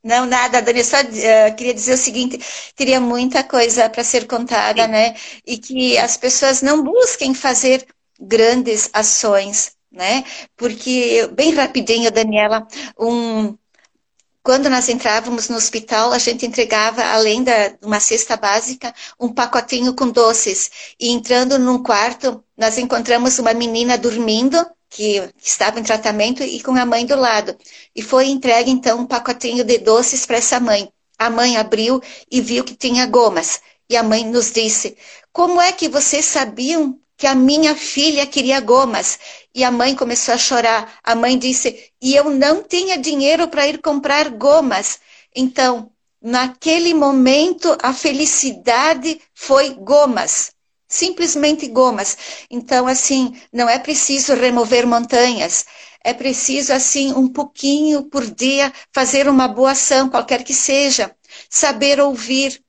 [0.03, 2.39] Não, nada, Dani, só uh, queria dizer o seguinte,
[2.75, 4.91] teria muita coisa para ser contada, Sim.
[4.91, 5.15] né?
[5.45, 7.86] E que as pessoas não busquem fazer
[8.19, 10.23] grandes ações, né?
[10.57, 12.67] Porque, bem rapidinho, Daniela,
[12.99, 13.55] um,
[14.43, 19.93] quando nós entrávamos no hospital, a gente entregava, além de uma cesta básica, um pacotinho
[19.93, 20.69] com doces.
[20.99, 26.75] E entrando num quarto, nós encontramos uma menina dormindo, que estava em tratamento, e com
[26.75, 27.55] a mãe do lado.
[27.95, 30.91] E foi entregue, então, um pacotinho de doces para essa mãe.
[31.19, 33.61] A mãe abriu e viu que tinha gomas.
[33.87, 34.97] E a mãe nos disse:
[35.31, 39.19] Como é que vocês sabiam que a minha filha queria gomas.
[39.53, 40.93] E a mãe começou a chorar.
[41.03, 44.99] A mãe disse: E eu não tinha dinheiro para ir comprar gomas.
[45.35, 45.91] Então,
[46.21, 50.51] naquele momento a felicidade foi gomas,
[50.87, 52.17] simplesmente gomas.
[52.49, 55.65] Então, assim, não é preciso remover montanhas,
[56.03, 61.15] é preciso, assim, um pouquinho por dia fazer uma boa ação, qualquer que seja.
[61.49, 62.61] Saber ouvir,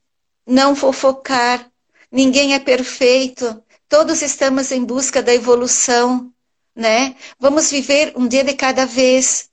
[0.46, 1.70] não fofocar.
[2.10, 3.62] Ninguém é perfeito.
[3.88, 6.30] Todos estamos em busca da evolução,
[6.74, 7.14] né?
[7.38, 9.50] Vamos viver um dia de cada vez.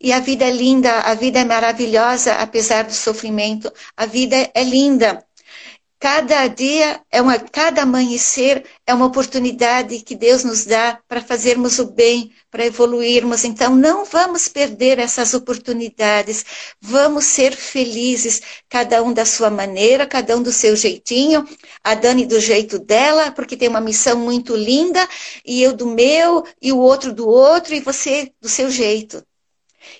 [0.00, 3.70] E a vida é linda, a vida é maravilhosa, apesar do sofrimento.
[3.96, 5.24] A vida é linda.
[6.02, 11.78] Cada dia é uma, cada amanhecer é uma oportunidade que Deus nos dá para fazermos
[11.78, 13.44] o bem, para evoluirmos.
[13.44, 16.42] Então, não vamos perder essas oportunidades.
[16.80, 21.46] Vamos ser felizes, cada um da sua maneira, cada um do seu jeitinho.
[21.84, 25.06] A Dani do jeito dela, porque tem uma missão muito linda,
[25.44, 29.22] e eu do meu, e o outro do outro, e você do seu jeito.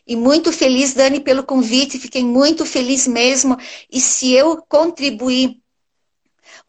[0.06, 3.58] E muito feliz, Dani, pelo convite, fiquei muito feliz mesmo.
[3.90, 5.59] E se eu contribuir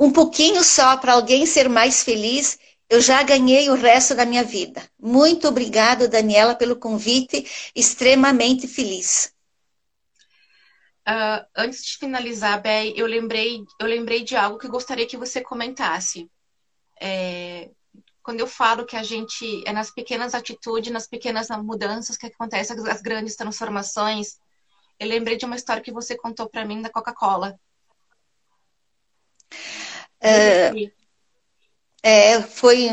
[0.01, 2.57] um pouquinho só para alguém ser mais feliz,
[2.89, 4.81] eu já ganhei o resto da minha vida.
[4.99, 7.45] Muito obrigado, Daniela, pelo convite,
[7.75, 9.31] extremamente feliz.
[11.07, 15.39] Uh, antes de finalizar, Bey, eu lembrei, eu lembrei de algo que gostaria que você
[15.39, 16.27] comentasse.
[16.99, 17.69] É,
[18.23, 22.75] quando eu falo que a gente é nas pequenas atitudes, nas pequenas mudanças que acontecem
[22.89, 24.39] as grandes transformações,
[24.99, 27.55] eu lembrei de uma história que você contou para mim da Coca-Cola.
[30.21, 30.71] É,
[32.03, 32.89] é, foi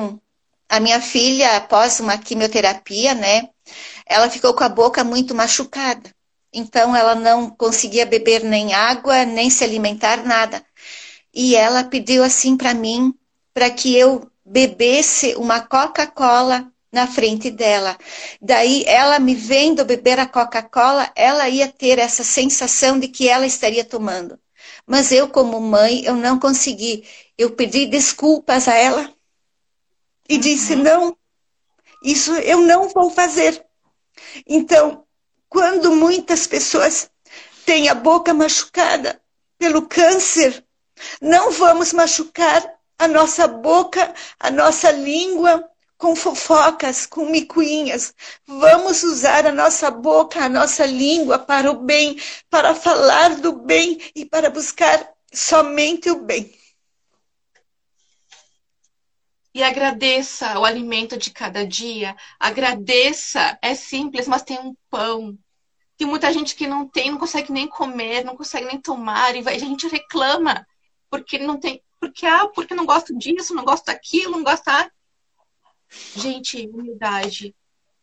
[0.68, 3.48] a minha filha, após uma quimioterapia, né?
[4.06, 6.10] Ela ficou com a boca muito machucada.
[6.52, 10.64] Então, ela não conseguia beber nem água, nem se alimentar, nada.
[11.32, 13.14] E ela pediu assim para mim,
[13.52, 17.96] para que eu bebesse uma Coca-Cola na frente dela.
[18.40, 23.46] Daí, ela me vendo beber a Coca-Cola, ela ia ter essa sensação de que ela
[23.46, 24.38] estaria tomando.
[24.88, 27.06] Mas eu, como mãe, eu não consegui.
[27.36, 29.12] Eu pedi desculpas a ela
[30.26, 30.40] e uhum.
[30.40, 31.14] disse: não,
[32.02, 33.62] isso eu não vou fazer.
[34.46, 35.04] Então,
[35.46, 37.10] quando muitas pessoas
[37.66, 39.20] têm a boca machucada
[39.58, 40.64] pelo câncer,
[41.20, 45.68] não vamos machucar a nossa boca, a nossa língua,
[45.98, 48.14] com fofocas, com micuinhas.
[48.46, 52.16] Vamos usar a nossa boca, a nossa língua para o bem,
[52.48, 56.56] para falar do bem e para buscar somente o bem.
[59.52, 62.16] E agradeça o alimento de cada dia.
[62.38, 65.36] Agradeça, é simples, mas tem um pão.
[65.96, 69.40] Tem muita gente que não tem, não consegue nem comer, não consegue nem tomar, e
[69.48, 70.64] a gente reclama
[71.10, 74.88] porque não tem, porque ah, porque não gosto disso, não gosto daquilo, não gosto ah,
[75.88, 77.54] Gente, humildade.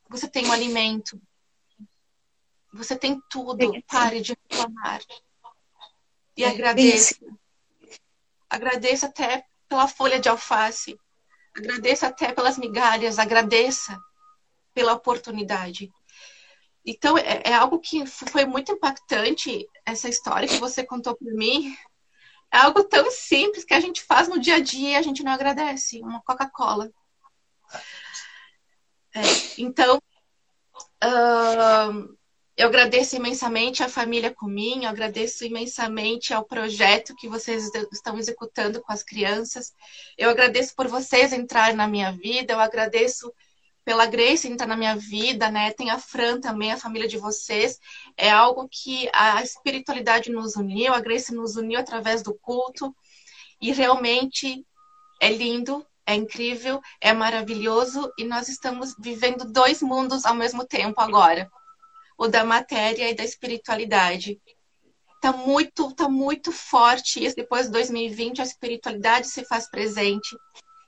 [0.10, 1.22] Você tem um alimento.
[2.74, 3.82] Você tem tudo.
[3.88, 5.02] Pare de reclamar.
[6.36, 7.16] E é, agradeça.
[8.50, 11.00] Agradeça até pela folha de alface.
[11.56, 13.18] Agradeça até pelas migalhas.
[13.18, 13.98] Agradeça
[14.74, 15.92] pela oportunidade.
[16.86, 21.76] Então, é, é algo que foi muito impactante, essa história que você contou para mim.
[22.52, 25.24] É algo tão simples que a gente faz no dia a dia e a gente
[25.24, 26.02] não agradece.
[26.02, 26.92] Uma Coca-Cola.
[29.14, 29.22] É,
[29.58, 29.98] então,
[31.04, 32.18] uh,
[32.58, 38.82] eu agradeço imensamente à família Cominho, eu agradeço imensamente ao projeto que vocês estão executando
[38.82, 39.74] com as crianças.
[40.18, 43.34] Eu agradeço por vocês entrarem na minha vida, eu agradeço
[43.86, 45.72] pela Grace entrar na minha vida, né?
[45.72, 47.80] Tem a Fran também, a família de vocês.
[48.18, 52.94] É algo que a espiritualidade nos uniu, a Grace nos uniu através do culto.
[53.62, 54.66] E realmente
[55.22, 61.02] é lindo é incrível, é maravilhoso e nós estamos vivendo dois mundos ao mesmo tempo
[61.02, 61.50] agora,
[62.18, 64.40] o da matéria e da espiritualidade.
[65.22, 67.36] Tá muito, tá muito forte isso.
[67.36, 70.38] Depois de 2020, a espiritualidade se faz presente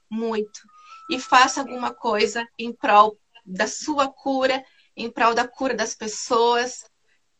[0.09, 0.61] muito
[1.09, 4.63] e faça alguma coisa em prol da sua cura,
[4.95, 6.85] em prol da cura das pessoas.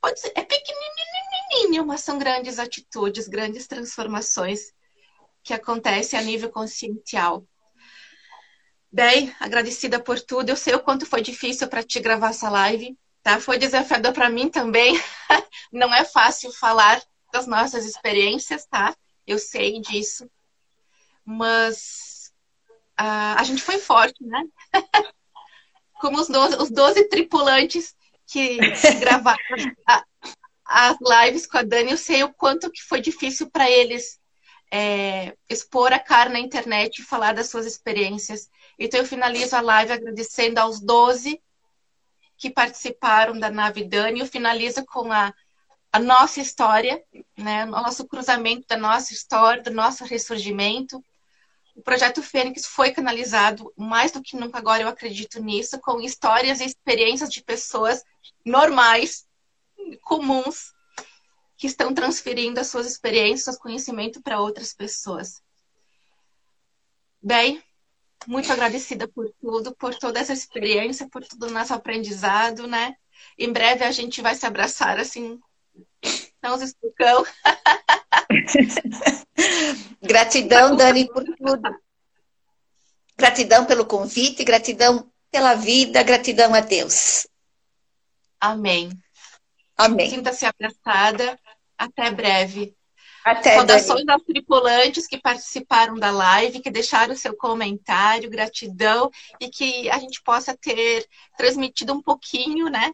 [0.02, 4.72] Pode ser, é pequenininho, mas são grandes atitudes, grandes transformações
[5.44, 7.46] que acontecem a nível consciencial.
[8.92, 10.50] Bem, agradecida por tudo.
[10.50, 13.40] Eu sei o quanto foi difícil para te gravar essa live, tá?
[13.40, 15.00] Foi desafiador para mim também.
[15.72, 18.96] Não é fácil falar das nossas experiências, tá?
[19.26, 20.30] Eu sei disso.
[21.26, 22.32] Mas
[23.00, 24.44] uh, a gente foi forte, né?
[26.00, 27.94] Como os 12, os 12 tripulantes
[28.26, 28.58] que,
[29.00, 29.38] gravaram
[30.66, 34.20] as lives com a Dani, eu sei o quanto que foi difícil para eles
[34.72, 38.50] é, expor a cara na internet e falar das suas experiências.
[38.78, 41.42] Então, eu finalizo a live agradecendo aos 12
[42.38, 44.20] que participaram da nave Dani.
[44.20, 45.34] Eu finalizo com a,
[45.92, 47.04] a nossa história,
[47.36, 51.04] né, o nosso cruzamento da nossa história, do nosso ressurgimento.
[51.76, 56.60] O projeto Fênix foi canalizado mais do que nunca agora, eu acredito nisso, com histórias
[56.60, 58.04] e experiências de pessoas
[58.46, 59.28] normais,
[60.02, 60.74] comuns,
[61.58, 65.42] que estão transferindo as suas experiências, seus conhecimentos para outras pessoas.
[67.22, 67.64] Bem,
[68.26, 72.95] muito agradecida por tudo, por toda essa experiência, por todo o nosso aprendizado, né?
[73.38, 75.39] Em breve a gente vai se abraçar assim,
[76.41, 77.26] não os estucão.
[80.01, 81.76] gratidão, Dani, por tudo.
[83.18, 87.28] Gratidão pelo convite, gratidão pela vida, gratidão a Deus.
[88.39, 88.89] Amém.
[89.76, 90.09] Amém.
[90.09, 91.39] Sinta-se abraçada.
[91.78, 92.77] Até breve.
[93.28, 94.12] Até Saudações Dani.
[94.12, 100.22] aos tripulantes que participaram da live, que deixaram seu comentário, gratidão, e que a gente
[100.22, 101.06] possa ter
[101.38, 102.94] transmitido um pouquinho, né,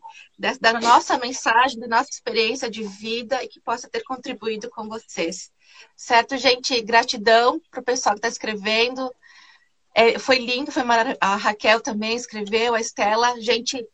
[0.59, 5.51] da nossa mensagem, da nossa experiência de vida e que possa ter contribuído com vocês.
[5.95, 6.81] Certo, gente?
[6.81, 9.13] Gratidão para o pessoal que está escrevendo.
[9.93, 11.19] É, foi lindo, foi maravilhoso.
[11.21, 13.39] A Raquel também escreveu, a Estela.
[13.39, 13.87] Gente,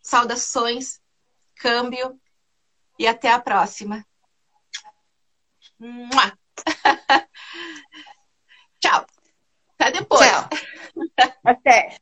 [0.00, 0.98] saudações,
[1.54, 2.18] câmbio
[2.98, 4.02] e até a próxima.
[8.80, 9.04] Tchau.
[9.78, 10.28] Até depois.
[10.28, 10.48] Tchau.
[11.44, 11.96] Até.